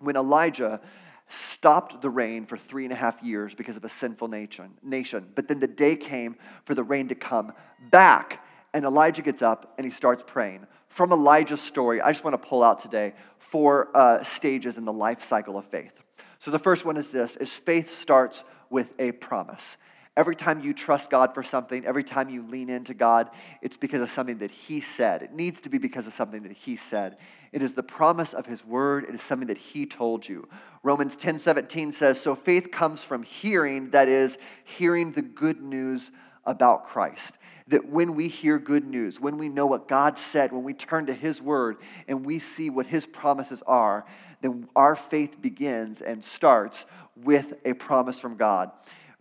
when 0.00 0.16
Elijah 0.16 0.80
stopped 1.28 2.02
the 2.02 2.10
rain 2.10 2.44
for 2.44 2.56
three 2.56 2.82
and 2.82 2.92
a 2.92 2.96
half 2.96 3.22
years 3.22 3.54
because 3.54 3.76
of 3.76 3.84
a 3.84 3.88
sinful 3.88 4.26
nation, 4.26 4.72
nation. 4.82 5.28
But 5.36 5.46
then 5.46 5.60
the 5.60 5.68
day 5.68 5.94
came 5.94 6.34
for 6.64 6.74
the 6.74 6.82
rain 6.82 7.06
to 7.06 7.14
come 7.14 7.52
back, 7.88 8.44
and 8.74 8.84
Elijah 8.84 9.22
gets 9.22 9.42
up 9.42 9.74
and 9.78 9.84
he 9.84 9.92
starts 9.92 10.24
praying. 10.26 10.66
From 10.88 11.12
Elijah's 11.12 11.60
story, 11.60 12.00
I 12.00 12.10
just 12.10 12.24
want 12.24 12.34
to 12.34 12.48
pull 12.48 12.64
out 12.64 12.80
today 12.80 13.14
four 13.38 13.96
uh, 13.96 14.24
stages 14.24 14.76
in 14.76 14.84
the 14.84 14.92
life 14.92 15.20
cycle 15.20 15.56
of 15.56 15.66
faith. 15.66 16.02
So 16.40 16.50
the 16.50 16.58
first 16.58 16.84
one 16.84 16.96
is 16.96 17.12
this: 17.12 17.36
is 17.36 17.52
faith 17.52 17.90
starts 17.90 18.42
with 18.70 18.96
a 18.98 19.12
promise. 19.12 19.76
Every 20.14 20.36
time 20.36 20.60
you 20.60 20.74
trust 20.74 21.08
God 21.08 21.32
for 21.32 21.42
something, 21.42 21.86
every 21.86 22.04
time 22.04 22.28
you 22.28 22.42
lean 22.42 22.68
into 22.68 22.92
God, 22.92 23.30
it's 23.62 23.78
because 23.78 24.02
of 24.02 24.10
something 24.10 24.38
that 24.38 24.50
He 24.50 24.78
said. 24.80 25.22
It 25.22 25.32
needs 25.32 25.60
to 25.62 25.70
be 25.70 25.78
because 25.78 26.06
of 26.06 26.12
something 26.12 26.42
that 26.42 26.52
He 26.52 26.76
said. 26.76 27.16
It 27.50 27.62
is 27.62 27.72
the 27.72 27.82
promise 27.82 28.34
of 28.34 28.44
His 28.44 28.64
word, 28.64 29.04
it 29.04 29.14
is 29.14 29.22
something 29.22 29.48
that 29.48 29.56
He 29.56 29.86
told 29.86 30.28
you. 30.28 30.46
Romans 30.82 31.16
10 31.16 31.38
17 31.38 31.92
says, 31.92 32.20
So 32.20 32.34
faith 32.34 32.70
comes 32.70 33.02
from 33.02 33.22
hearing, 33.22 33.90
that 33.90 34.06
is, 34.06 34.36
hearing 34.64 35.12
the 35.12 35.22
good 35.22 35.62
news 35.62 36.10
about 36.44 36.84
Christ. 36.84 37.38
That 37.68 37.88
when 37.88 38.14
we 38.14 38.28
hear 38.28 38.58
good 38.58 38.84
news, 38.84 39.18
when 39.18 39.38
we 39.38 39.48
know 39.48 39.66
what 39.66 39.88
God 39.88 40.18
said, 40.18 40.52
when 40.52 40.64
we 40.64 40.74
turn 40.74 41.06
to 41.06 41.14
His 41.14 41.40
word 41.40 41.78
and 42.06 42.26
we 42.26 42.38
see 42.38 42.68
what 42.68 42.84
His 42.84 43.06
promises 43.06 43.62
are, 43.62 44.04
then 44.42 44.68
our 44.76 44.94
faith 44.94 45.40
begins 45.40 46.02
and 46.02 46.22
starts 46.22 46.84
with 47.16 47.54
a 47.64 47.72
promise 47.72 48.20
from 48.20 48.36
God. 48.36 48.72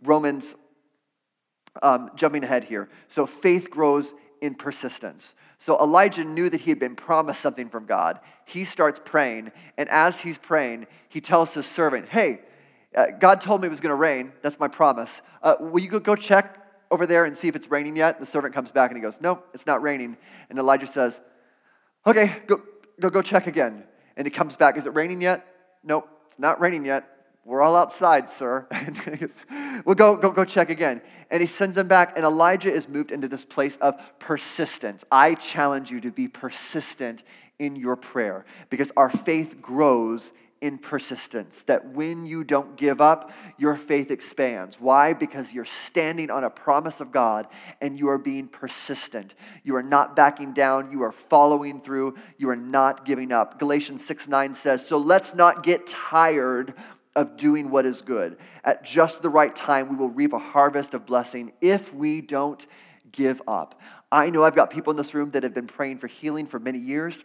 Romans 0.03 0.55
um, 1.81 2.09
jumping 2.15 2.43
ahead 2.43 2.65
here. 2.65 2.89
So 3.07 3.25
faith 3.25 3.69
grows 3.69 4.13
in 4.41 4.55
persistence. 4.55 5.35
So 5.57 5.79
Elijah 5.79 6.23
knew 6.23 6.49
that 6.49 6.61
he 6.61 6.71
had 6.71 6.79
been 6.79 6.95
promised 6.95 7.39
something 7.39 7.69
from 7.69 7.85
God. 7.85 8.19
He 8.45 8.65
starts 8.65 8.99
praying, 9.03 9.51
and 9.77 9.87
as 9.89 10.21
he's 10.21 10.37
praying, 10.37 10.87
he 11.07 11.21
tells 11.21 11.53
his 11.53 11.67
servant, 11.67 12.09
Hey, 12.09 12.41
uh, 12.95 13.07
God 13.19 13.39
told 13.39 13.61
me 13.61 13.67
it 13.67 13.69
was 13.69 13.79
going 13.79 13.91
to 13.91 13.95
rain. 13.95 14.33
That's 14.41 14.59
my 14.59 14.67
promise. 14.67 15.21
Uh, 15.41 15.55
will 15.59 15.79
you 15.79 15.99
go, 15.99 16.15
check 16.15 16.57
over 16.89 17.05
there 17.05 17.23
and 17.25 17.37
see 17.37 17.47
if 17.47 17.55
it's 17.55 17.69
raining 17.71 17.95
yet? 17.95 18.19
The 18.19 18.25
servant 18.25 18.53
comes 18.53 18.71
back 18.71 18.91
and 18.91 18.97
he 18.97 19.01
goes, 19.01 19.21
No, 19.21 19.43
it's 19.53 19.65
not 19.65 19.81
raining. 19.81 20.17
And 20.49 20.59
Elijah 20.59 20.87
says, 20.87 21.21
Okay, 22.05 22.41
go, 22.47 22.61
go, 22.99 23.09
go 23.09 23.21
check 23.21 23.47
again. 23.47 23.83
And 24.17 24.25
he 24.25 24.31
comes 24.31 24.57
back, 24.57 24.77
Is 24.77 24.87
it 24.87 24.95
raining 24.95 25.21
yet? 25.21 25.45
Nope, 25.83 26.09
it's 26.25 26.39
not 26.39 26.59
raining 26.59 26.85
yet. 26.85 27.07
We're 27.43 27.61
all 27.61 27.75
outside, 27.75 28.29
sir. 28.29 28.67
we'll 29.85 29.95
go, 29.95 30.15
go, 30.15 30.31
go 30.31 30.45
check 30.45 30.69
again. 30.69 31.01
And 31.31 31.41
he 31.41 31.47
sends 31.47 31.75
them 31.75 31.87
back, 31.87 32.15
and 32.15 32.23
Elijah 32.23 32.71
is 32.71 32.87
moved 32.87 33.11
into 33.11 33.27
this 33.27 33.45
place 33.45 33.77
of 33.77 33.95
persistence. 34.19 35.03
I 35.11 35.33
challenge 35.33 35.89
you 35.89 36.01
to 36.01 36.11
be 36.11 36.27
persistent 36.27 37.23
in 37.57 37.75
your 37.75 37.95
prayer 37.95 38.45
because 38.69 38.91
our 38.95 39.09
faith 39.09 39.59
grows 39.59 40.31
in 40.61 40.77
persistence. 40.77 41.63
That 41.63 41.87
when 41.87 42.27
you 42.27 42.43
don't 42.43 42.77
give 42.77 43.01
up, 43.01 43.31
your 43.57 43.75
faith 43.75 44.11
expands. 44.11 44.79
Why? 44.79 45.13
Because 45.13 45.51
you're 45.51 45.65
standing 45.65 46.29
on 46.29 46.43
a 46.43 46.49
promise 46.51 47.01
of 47.01 47.11
God 47.11 47.47
and 47.81 47.97
you 47.97 48.09
are 48.09 48.19
being 48.19 48.47
persistent. 48.47 49.33
You 49.63 49.75
are 49.75 49.83
not 49.83 50.15
backing 50.15 50.53
down, 50.53 50.91
you 50.91 51.01
are 51.01 51.11
following 51.11 51.81
through, 51.81 52.15
you 52.37 52.49
are 52.51 52.55
not 52.55 53.03
giving 53.03 53.31
up. 53.31 53.57
Galatians 53.57 54.05
6 54.05 54.27
9 54.27 54.53
says, 54.53 54.87
So 54.87 54.99
let's 54.99 55.33
not 55.33 55.63
get 55.63 55.87
tired 55.87 56.75
of 57.15 57.37
doing 57.37 57.69
what 57.69 57.85
is 57.85 58.01
good. 58.01 58.37
At 58.63 58.83
just 58.83 59.21
the 59.21 59.29
right 59.29 59.55
time, 59.55 59.89
we 59.89 59.95
will 59.95 60.09
reap 60.09 60.33
a 60.33 60.39
harvest 60.39 60.93
of 60.93 61.05
blessing 61.05 61.53
if 61.61 61.93
we 61.93 62.21
don't 62.21 62.65
give 63.11 63.41
up. 63.47 63.79
I 64.11 64.29
know 64.29 64.43
I've 64.43 64.55
got 64.55 64.69
people 64.69 64.91
in 64.91 64.97
this 64.97 65.13
room 65.13 65.31
that 65.31 65.43
have 65.43 65.53
been 65.53 65.67
praying 65.67 65.97
for 65.97 66.07
healing 66.07 66.45
for 66.45 66.59
many 66.59 66.79
years. 66.79 67.23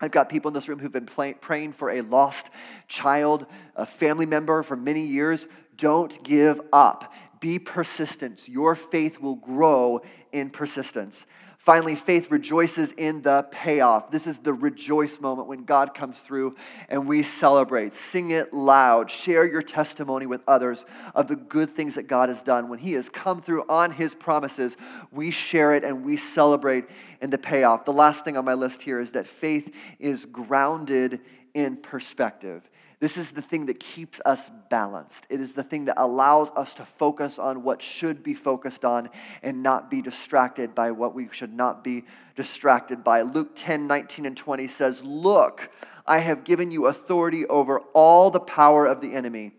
I've 0.00 0.10
got 0.10 0.30
people 0.30 0.48
in 0.48 0.54
this 0.54 0.68
room 0.68 0.78
who've 0.78 0.92
been 0.92 1.06
play, 1.06 1.34
praying 1.34 1.72
for 1.72 1.90
a 1.90 2.00
lost 2.00 2.48
child, 2.88 3.46
a 3.76 3.84
family 3.84 4.26
member 4.26 4.62
for 4.62 4.76
many 4.76 5.02
years. 5.02 5.46
Don't 5.76 6.22
give 6.24 6.60
up. 6.72 7.12
Be 7.40 7.58
persistent. 7.58 8.48
Your 8.48 8.74
faith 8.74 9.20
will 9.20 9.34
grow 9.34 10.00
in 10.32 10.50
persistence. 10.50 11.26
Finally, 11.60 11.94
faith 11.94 12.30
rejoices 12.30 12.92
in 12.92 13.20
the 13.20 13.46
payoff. 13.50 14.10
This 14.10 14.26
is 14.26 14.38
the 14.38 14.54
rejoice 14.54 15.20
moment 15.20 15.46
when 15.46 15.64
God 15.64 15.92
comes 15.92 16.18
through 16.18 16.56
and 16.88 17.06
we 17.06 17.22
celebrate. 17.22 17.92
Sing 17.92 18.30
it 18.30 18.54
loud. 18.54 19.10
Share 19.10 19.46
your 19.46 19.60
testimony 19.60 20.24
with 20.24 20.40
others 20.48 20.86
of 21.14 21.28
the 21.28 21.36
good 21.36 21.68
things 21.68 21.96
that 21.96 22.04
God 22.04 22.30
has 22.30 22.42
done. 22.42 22.70
When 22.70 22.78
He 22.78 22.94
has 22.94 23.10
come 23.10 23.42
through 23.42 23.64
on 23.68 23.90
His 23.90 24.14
promises, 24.14 24.78
we 25.12 25.30
share 25.30 25.74
it 25.74 25.84
and 25.84 26.02
we 26.02 26.16
celebrate 26.16 26.86
in 27.20 27.28
the 27.28 27.36
payoff. 27.36 27.84
The 27.84 27.92
last 27.92 28.24
thing 28.24 28.38
on 28.38 28.46
my 28.46 28.54
list 28.54 28.80
here 28.80 28.98
is 28.98 29.12
that 29.12 29.26
faith 29.26 29.70
is 29.98 30.24
grounded 30.24 31.20
in 31.52 31.76
perspective. 31.76 32.70
This 33.00 33.16
is 33.16 33.30
the 33.30 33.40
thing 33.40 33.66
that 33.66 33.80
keeps 33.80 34.20
us 34.26 34.50
balanced. 34.68 35.26
It 35.30 35.40
is 35.40 35.54
the 35.54 35.62
thing 35.62 35.86
that 35.86 35.94
allows 35.98 36.50
us 36.50 36.74
to 36.74 36.84
focus 36.84 37.38
on 37.38 37.62
what 37.62 37.80
should 37.80 38.22
be 38.22 38.34
focused 38.34 38.84
on 38.84 39.08
and 39.42 39.62
not 39.62 39.90
be 39.90 40.02
distracted 40.02 40.74
by 40.74 40.90
what 40.90 41.14
we 41.14 41.28
should 41.32 41.54
not 41.54 41.82
be 41.82 42.04
distracted 42.36 43.02
by. 43.02 43.22
Luke 43.22 43.52
10 43.54 43.86
19 43.86 44.26
and 44.26 44.36
20 44.36 44.66
says, 44.68 45.02
Look, 45.02 45.70
I 46.06 46.18
have 46.18 46.44
given 46.44 46.70
you 46.70 46.86
authority 46.86 47.46
over 47.46 47.80
all 47.94 48.30
the 48.30 48.38
power 48.38 48.84
of 48.84 49.00
the 49.00 49.14
enemy. 49.14 49.52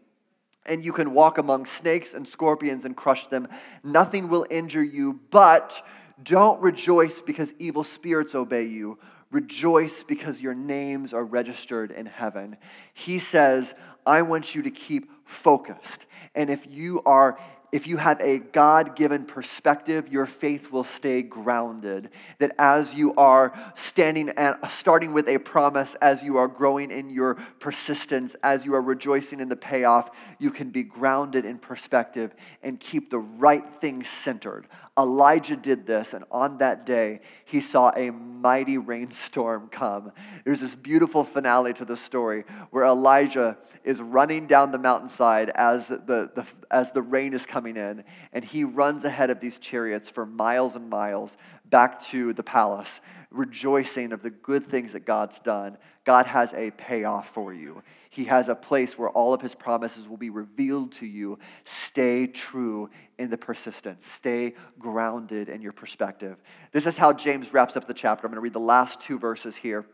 And 0.68 0.86
you 0.86 0.94
can 0.94 1.12
walk 1.16 1.40
among 1.40 1.66
snakes 1.66 2.14
and 2.14 2.28
scorpions 2.28 2.86
and 2.86 2.96
crush 2.96 3.26
them. 3.26 3.48
Nothing 3.84 4.30
will 4.30 4.46
injure 4.52 4.84
you, 4.84 5.20
but 5.32 5.82
don't 6.22 6.62
rejoice 6.62 7.20
because 7.20 7.56
evil 7.58 7.84
spirits 7.84 8.36
obey 8.36 8.66
you 8.66 9.00
Rejoice 9.32 10.04
because 10.04 10.42
your 10.42 10.54
names 10.54 11.14
are 11.14 11.24
registered 11.24 11.92
in 11.92 12.06
heaven. 12.06 12.58
He 12.94 13.18
says, 13.18 13.74
I 14.06 14.22
want 14.24 14.56
you 14.56 14.62
to 14.64 14.72
keep 14.72 15.10
focused. 15.26 16.06
And 16.36 16.50
if 16.50 16.68
you 16.70 17.02
are 17.06 17.38
if 17.72 17.88
you 17.88 17.98
have 17.98 18.20
a 18.20 18.40
God 18.40 18.96
given 18.98 19.24
perspective, 19.24 20.12
your 20.12 20.26
faith 20.26 20.72
will 20.72 20.84
stay 20.84 21.22
grounded. 21.22 22.10
That 22.40 22.54
as 22.60 22.94
you 22.94 23.14
are 23.16 23.54
standing 23.76 24.30
and 24.32 24.58
starting 24.70 25.14
with 25.14 25.30
a 25.30 25.38
promise, 25.38 25.96
as 25.96 26.22
you 26.22 26.38
are 26.38 26.50
growing 26.50 26.92
in 26.92 27.10
your 27.10 27.36
persistence, 27.60 28.36
as 28.44 28.66
you 28.66 28.76
are 28.76 28.82
rejoicing 28.82 29.40
in 29.40 29.48
the 29.48 29.56
payoff, 29.56 30.10
you 30.38 30.52
can 30.52 30.70
be 30.70 30.84
grounded 30.84 31.46
in 31.46 31.60
perspective 31.60 32.36
and 32.62 32.80
keep 32.80 33.10
the 33.10 33.20
right 33.20 33.66
things 33.80 34.10
centered. 34.10 34.68
Elijah 35.02 35.56
did 35.56 35.86
this, 35.86 36.14
and 36.14 36.24
on 36.32 36.58
that 36.60 36.86
day, 36.86 37.22
he 37.46 37.60
saw 37.60 37.92
a 37.96 38.12
mighty 38.12 38.78
rainstorm 38.78 39.68
come. 39.70 40.12
There's 40.46 40.62
this 40.62 40.76
beautiful 40.76 41.24
finale 41.24 41.74
to 41.74 41.86
the 41.86 41.98
story 41.98 42.44
where 42.72 42.86
Elijah 42.86 43.58
is 43.84 44.02
running 44.02 44.48
down 44.48 44.72
the 44.72 44.80
mountainside 44.80 45.50
as 45.52 45.88
the, 45.88 45.98
the, 45.98 46.48
as 46.70 46.92
the 46.92 47.02
rain 47.02 47.34
is 47.34 47.46
coming 47.46 47.78
in, 47.78 48.04
and 48.34 48.44
he 48.44 48.64
runs 48.64 49.04
ahead 49.04 49.30
of 49.30 49.40
these 49.40 49.58
chariots 49.58 50.10
for 50.10 50.26
miles 50.26 50.76
and 50.76 50.90
miles 50.90 51.38
back 51.66 52.02
to 52.02 52.34
the 52.34 52.44
palace, 52.44 53.02
rejoicing 53.32 54.12
of 54.12 54.22
the 54.22 54.30
good 54.30 54.64
things 54.64 54.94
that 54.94 55.06
God's 55.06 55.40
done. 55.40 55.78
God 56.04 56.26
has 56.28 56.54
a 56.54 56.72
payoff 56.72 57.30
for 57.30 57.54
you. 57.54 57.82
He 58.10 58.26
has 58.26 58.50
a 58.50 58.56
place 58.56 58.98
where 58.98 59.10
all 59.10 59.34
of 59.34 59.42
his 59.42 59.56
promises 59.56 60.08
will 60.08 60.18
be 60.18 60.30
revealed 60.30 60.92
to 60.94 61.06
you. 61.06 61.40
Stay 61.64 62.28
true 62.28 62.90
in 63.18 63.30
the 63.30 63.38
persistence, 63.38 64.06
stay 64.06 64.54
grounded 64.78 65.48
in 65.48 65.62
your 65.62 65.72
perspective. 65.72 66.42
This 66.72 66.86
is 66.86 66.98
how 66.98 67.14
James 67.14 67.54
wraps 67.54 67.78
up 67.78 67.88
the 67.88 67.94
chapter. 67.94 68.26
I'm 68.26 68.32
going 68.32 68.38
to 68.38 68.42
read 68.42 68.54
the 68.54 68.60
last 68.60 69.00
two 69.00 69.18
verses 69.18 69.56
here. 69.56 69.86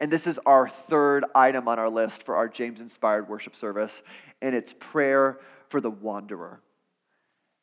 And 0.00 0.10
this 0.10 0.26
is 0.26 0.40
our 0.44 0.68
third 0.68 1.24
item 1.34 1.68
on 1.68 1.78
our 1.78 1.88
list 1.88 2.24
for 2.24 2.34
our 2.34 2.48
James 2.48 2.80
inspired 2.80 3.28
worship 3.28 3.54
service, 3.54 4.02
and 4.40 4.54
it's 4.54 4.74
prayer 4.80 5.38
for 5.68 5.80
the 5.80 5.90
wanderer. 5.90 6.60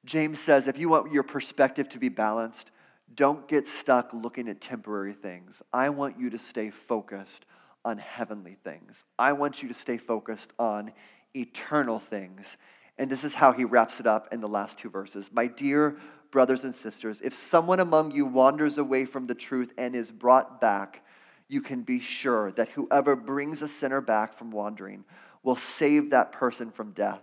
James 0.06 0.40
says 0.40 0.68
if 0.68 0.78
you 0.78 0.88
want 0.90 1.12
your 1.12 1.24
perspective 1.24 1.90
to 1.90 2.00
be 2.00 2.08
balanced, 2.08 2.72
don't 3.16 3.48
get 3.48 3.66
stuck 3.66 4.14
looking 4.14 4.48
at 4.48 4.62
temporary 4.62 5.14
things. 5.14 5.62
I 5.74 5.90
want 5.90 6.20
you 6.20 6.30
to 6.30 6.40
stay 6.40 6.70
focused 6.70 7.46
on 7.84 7.98
heavenly 7.98 8.58
things. 8.64 9.06
I 9.18 9.34
want 9.34 9.62
you 9.62 9.70
to 9.70 9.74
stay 9.74 9.98
focused 9.98 10.52
on 10.60 10.92
eternal 11.36 12.00
things. 12.00 12.58
And 12.98 13.10
this 13.10 13.24
is 13.24 13.34
how 13.34 13.54
he 13.54 13.64
wraps 13.64 14.00
it 14.00 14.08
up 14.08 14.28
in 14.34 14.42
the 14.42 14.48
last 14.48 14.80
two 14.80 14.90
verses. 14.90 15.32
My 15.34 15.48
dear 15.48 15.98
brothers 16.32 16.64
and 16.64 16.76
sisters, 16.76 17.22
if 17.22 17.34
someone 17.34 17.80
among 17.80 18.12
you 18.12 18.26
wanders 18.26 18.78
away 18.78 19.06
from 19.06 19.26
the 19.26 19.36
truth 19.36 19.74
and 19.78 19.96
is 19.96 20.12
brought 20.12 20.60
back, 20.60 21.04
you 21.48 21.62
can 21.62 21.82
be 21.82 22.00
sure 22.00 22.52
that 22.52 22.70
whoever 22.70 23.16
brings 23.16 23.62
a 23.62 23.68
sinner 23.68 24.02
back 24.02 24.34
from 24.34 24.52
wandering 24.52 25.06
will 25.44 25.56
save 25.56 26.12
that 26.12 26.32
person 26.32 26.70
from 26.70 26.92
death 26.92 27.22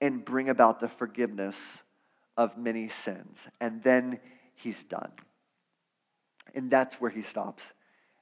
and 0.00 0.24
bring 0.24 0.48
about 0.48 0.80
the 0.80 0.88
forgiveness 0.88 1.82
of 2.36 2.56
many 2.58 2.88
sins. 2.88 3.48
And 3.60 3.82
then 3.82 4.20
he's 4.54 4.82
done. 4.84 5.12
And 6.54 6.70
that's 6.70 7.00
where 7.00 7.10
he 7.10 7.22
stops. 7.22 7.72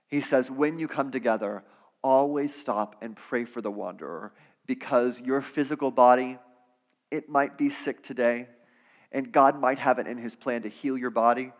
He 0.09 0.21
says, 0.21 0.51
When 0.51 0.79
you 0.79 0.89
come 0.89 1.11
together, 1.11 1.65
always 2.03 2.55
stop 2.55 2.97
and 3.03 3.17
pray 3.17 3.45
for 3.45 3.61
the 3.61 3.71
wanderer 3.71 4.33
because 4.67 5.21
your 5.21 5.41
physical 5.41 5.91
body, 5.91 6.39
it 7.11 7.29
might 7.29 7.59
be 7.59 7.71
sick 7.71 8.03
today, 8.03 8.49
and 9.11 9.33
God 9.33 9.61
might 9.61 9.79
have 9.79 9.99
it 9.99 10.07
in 10.07 10.19
his 10.19 10.37
plan 10.37 10.63
to 10.63 10.69
heal 10.69 10.97
your 10.97 11.11
body, 11.11 11.53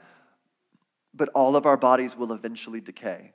but 1.15 1.29
all 1.35 1.57
of 1.57 1.67
our 1.67 1.77
bodies 1.77 2.17
will 2.17 2.33
eventually 2.33 2.81
decay. 2.81 3.33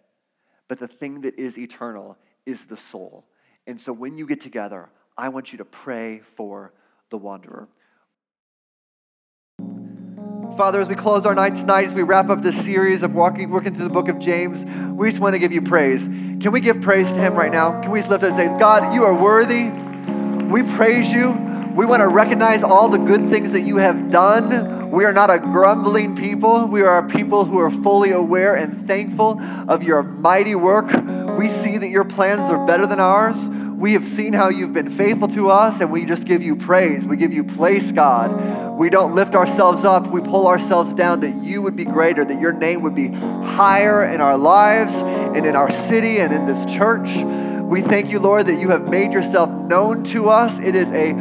But 0.67 0.79
the 0.79 0.87
thing 0.87 1.21
that 1.21 1.37
is 1.39 1.57
eternal 1.57 2.17
is 2.45 2.65
the 2.65 2.77
soul. 2.77 3.25
And 3.67 3.79
so 3.79 3.93
when 3.93 4.17
you 4.17 4.25
get 4.25 4.41
together, 4.41 4.89
I 5.17 5.29
want 5.29 5.51
you 5.51 5.57
to 5.57 5.65
pray 5.65 6.19
for 6.19 6.73
the 7.09 7.17
wanderer. 7.17 7.67
Father, 10.57 10.79
as 10.79 10.89
we 10.89 10.95
close 10.95 11.27
our 11.27 11.35
night 11.35 11.53
tonight, 11.53 11.85
as 11.85 11.93
we 11.93 12.01
wrap 12.01 12.31
up 12.31 12.41
this 12.41 12.59
series 12.65 13.03
of 13.03 13.13
walking, 13.13 13.51
working 13.51 13.75
through 13.75 13.83
the 13.83 13.93
book 13.93 14.09
of 14.09 14.17
James, 14.17 14.65
we 14.65 15.07
just 15.07 15.21
want 15.21 15.35
to 15.35 15.39
give 15.39 15.51
you 15.51 15.61
praise. 15.61 16.07
Can 16.07 16.51
we 16.51 16.61
give 16.61 16.81
praise 16.81 17.11
to 17.11 17.19
him 17.19 17.35
right 17.35 17.51
now? 17.51 17.79
Can 17.79 17.91
we 17.91 17.99
just 17.99 18.09
lift 18.09 18.23
up 18.23 18.29
and 18.29 18.35
say, 18.35 18.47
God, 18.57 18.91
you 18.91 19.03
are 19.03 19.13
worthy. 19.13 19.69
We 20.51 20.63
praise 20.75 21.13
you. 21.13 21.29
We 21.75 21.85
want 21.85 22.01
to 22.01 22.07
recognize 22.07 22.63
all 22.63 22.89
the 22.89 22.97
good 22.97 23.29
things 23.29 23.53
that 23.53 23.61
you 23.61 23.77
have 23.77 24.09
done. 24.09 24.89
We 24.89 25.05
are 25.05 25.13
not 25.13 25.29
a 25.29 25.37
grumbling 25.37 26.15
people. 26.15 26.65
We 26.65 26.81
are 26.81 27.05
a 27.05 27.07
people 27.07 27.45
who 27.45 27.59
are 27.59 27.69
fully 27.69 28.09
aware 28.09 28.55
and 28.55 28.87
thankful 28.87 29.39
of 29.69 29.83
your 29.83 30.01
mighty 30.01 30.55
work. 30.55 30.87
We 31.37 31.49
see 31.49 31.77
that 31.77 31.89
your 31.89 32.03
plans 32.03 32.49
are 32.49 32.65
better 32.65 32.87
than 32.87 32.99
ours. 32.99 33.47
We 33.77 33.93
have 33.93 34.07
seen 34.07 34.33
how 34.33 34.49
you've 34.49 34.73
been 34.73 34.89
faithful 34.89 35.27
to 35.29 35.51
us, 35.51 35.81
and 35.81 35.91
we 35.91 36.03
just 36.03 36.25
give 36.25 36.41
you 36.41 36.55
praise. 36.55 37.07
We 37.07 37.15
give 37.15 37.31
you 37.31 37.43
place, 37.43 37.91
God. 37.91 38.75
We 38.75 38.89
don't 38.89 39.13
lift 39.13 39.35
ourselves 39.35 39.85
up, 39.85 40.07
we 40.07 40.19
pull 40.19 40.47
ourselves 40.47 40.95
down 40.95 41.19
that 41.19 41.35
you 41.35 41.61
would 41.61 41.75
be 41.75 41.85
greater, 41.85 42.25
that 42.25 42.39
your 42.39 42.53
name 42.53 42.81
would 42.81 42.95
be 42.95 43.09
higher 43.09 44.03
in 44.03 44.19
our 44.19 44.35
lives 44.35 45.03
and 45.03 45.45
in 45.45 45.55
our 45.55 45.69
city 45.69 46.17
and 46.17 46.33
in 46.33 46.47
this 46.47 46.65
church. 46.65 47.17
We 47.61 47.81
thank 47.81 48.09
you, 48.09 48.17
Lord, 48.17 48.47
that 48.47 48.59
you 48.59 48.69
have 48.69 48.89
made 48.89 49.13
yourself 49.13 49.51
known 49.51 50.03
to 50.05 50.29
us. 50.29 50.59
It 50.59 50.75
is 50.75 50.91
a 50.91 51.13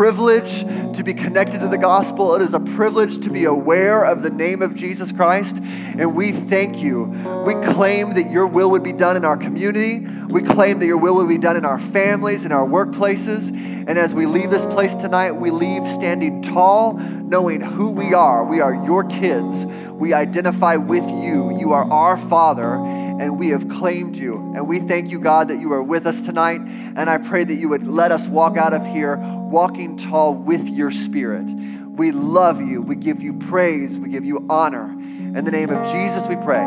privilege 0.00 0.60
to 0.96 1.02
be 1.04 1.12
connected 1.12 1.60
to 1.60 1.68
the 1.68 1.76
gospel. 1.76 2.34
It 2.34 2.40
is 2.40 2.54
a 2.54 2.60
privilege 2.60 3.18
to 3.18 3.28
be 3.28 3.44
aware 3.44 4.02
of 4.02 4.22
the 4.22 4.30
name 4.30 4.62
of 4.62 4.74
Jesus 4.74 5.12
Christ. 5.12 5.58
And 5.58 6.16
we 6.16 6.32
thank 6.32 6.78
you. 6.78 7.04
We 7.44 7.52
claim 7.74 8.14
that 8.14 8.30
your 8.30 8.46
will 8.46 8.70
would 8.70 8.82
be 8.82 8.94
done 8.94 9.18
in 9.18 9.26
our 9.26 9.36
community. 9.36 9.98
We 9.98 10.40
claim 10.40 10.78
that 10.78 10.86
your 10.86 10.96
will 10.96 11.16
would 11.16 11.28
be 11.28 11.36
done 11.36 11.54
in 11.54 11.66
our 11.66 11.78
families, 11.78 12.46
in 12.46 12.50
our 12.50 12.66
workplaces. 12.66 13.50
And 13.50 13.98
as 13.98 14.14
we 14.14 14.24
leave 14.24 14.48
this 14.48 14.64
place 14.64 14.94
tonight, 14.94 15.32
we 15.32 15.50
leave 15.50 15.86
standing 15.86 16.40
tall, 16.40 16.94
knowing 16.94 17.60
who 17.60 17.90
we 17.90 18.14
are. 18.14 18.42
We 18.42 18.62
are 18.62 18.72
your 18.72 19.04
kids. 19.04 19.66
We 19.66 20.14
identify 20.14 20.76
with 20.76 21.06
you. 21.10 21.54
You 21.58 21.74
are 21.74 21.84
our 21.92 22.16
Father, 22.16 22.76
and 23.20 23.38
we 23.38 23.50
have 23.50 23.68
claimed 23.68 24.16
you. 24.16 24.36
And 24.56 24.66
we 24.66 24.78
thank 24.78 25.10
you, 25.10 25.20
God, 25.20 25.48
that 25.48 25.58
you 25.58 25.70
are 25.74 25.82
with 25.82 26.06
us 26.06 26.22
tonight. 26.22 26.62
And 26.96 27.10
I 27.10 27.18
pray 27.18 27.44
that 27.44 27.54
you 27.54 27.68
would 27.68 27.86
let 27.86 28.12
us 28.12 28.26
walk 28.26 28.56
out 28.56 28.72
of 28.72 28.86
here 28.86 29.18
walking 29.18 29.98
tall 29.98 30.34
with 30.34 30.66
your 30.66 30.90
Spirit. 30.90 31.44
We 31.44 32.12
love 32.12 32.62
you. 32.62 32.80
We 32.80 32.96
give 32.96 33.22
you 33.22 33.34
praise. 33.34 34.00
We 34.00 34.08
give 34.08 34.24
you 34.24 34.46
honor. 34.48 34.86
In 34.86 35.44
the 35.44 35.50
name 35.50 35.68
of 35.68 35.86
Jesus, 35.92 36.26
we 36.28 36.36
pray. 36.36 36.62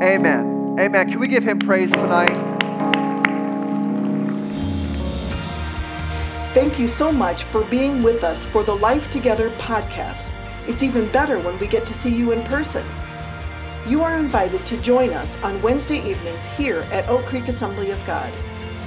Amen. 0.00 0.76
Amen. 0.78 1.10
Can 1.10 1.18
we 1.18 1.26
give 1.26 1.42
him 1.42 1.58
praise 1.58 1.90
tonight? 1.90 2.30
Thank 6.54 6.78
you 6.78 6.86
so 6.86 7.10
much 7.10 7.42
for 7.44 7.64
being 7.64 8.04
with 8.04 8.22
us 8.22 8.44
for 8.46 8.62
the 8.62 8.74
Life 8.74 9.10
Together 9.10 9.50
podcast. 9.50 10.28
It's 10.68 10.84
even 10.84 11.10
better 11.10 11.40
when 11.40 11.58
we 11.58 11.66
get 11.66 11.88
to 11.88 11.94
see 11.94 12.14
you 12.14 12.30
in 12.30 12.42
person. 12.44 12.86
You 13.88 14.02
are 14.02 14.18
invited 14.18 14.66
to 14.66 14.76
join 14.82 15.14
us 15.14 15.38
on 15.38 15.62
Wednesday 15.62 16.06
evenings 16.06 16.44
here 16.58 16.80
at 16.92 17.08
Oak 17.08 17.24
Creek 17.24 17.48
Assembly 17.48 17.90
of 17.90 18.04
God. 18.04 18.30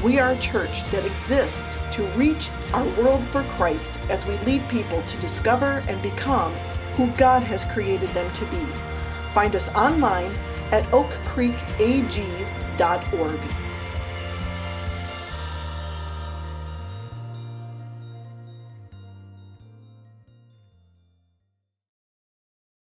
We 0.04 0.20
are 0.20 0.34
a 0.34 0.38
church 0.38 0.84
that 0.92 1.04
exists 1.04 1.76
to 1.94 2.04
reach 2.10 2.52
our 2.72 2.86
world 3.02 3.24
for 3.30 3.42
Christ 3.56 3.98
as 4.12 4.28
we 4.28 4.38
lead 4.46 4.62
people 4.70 5.02
to 5.02 5.18
discover 5.18 5.82
and 5.88 6.00
become 6.04 6.54
who 6.94 7.08
God 7.18 7.42
has 7.42 7.66
created 7.74 8.10
them 8.10 8.32
to 8.32 8.46
be. 8.46 8.64
Find 9.34 9.56
us 9.56 9.70
online 9.70 10.32
at 10.72 10.84
oakcreekag.org. 10.92 13.40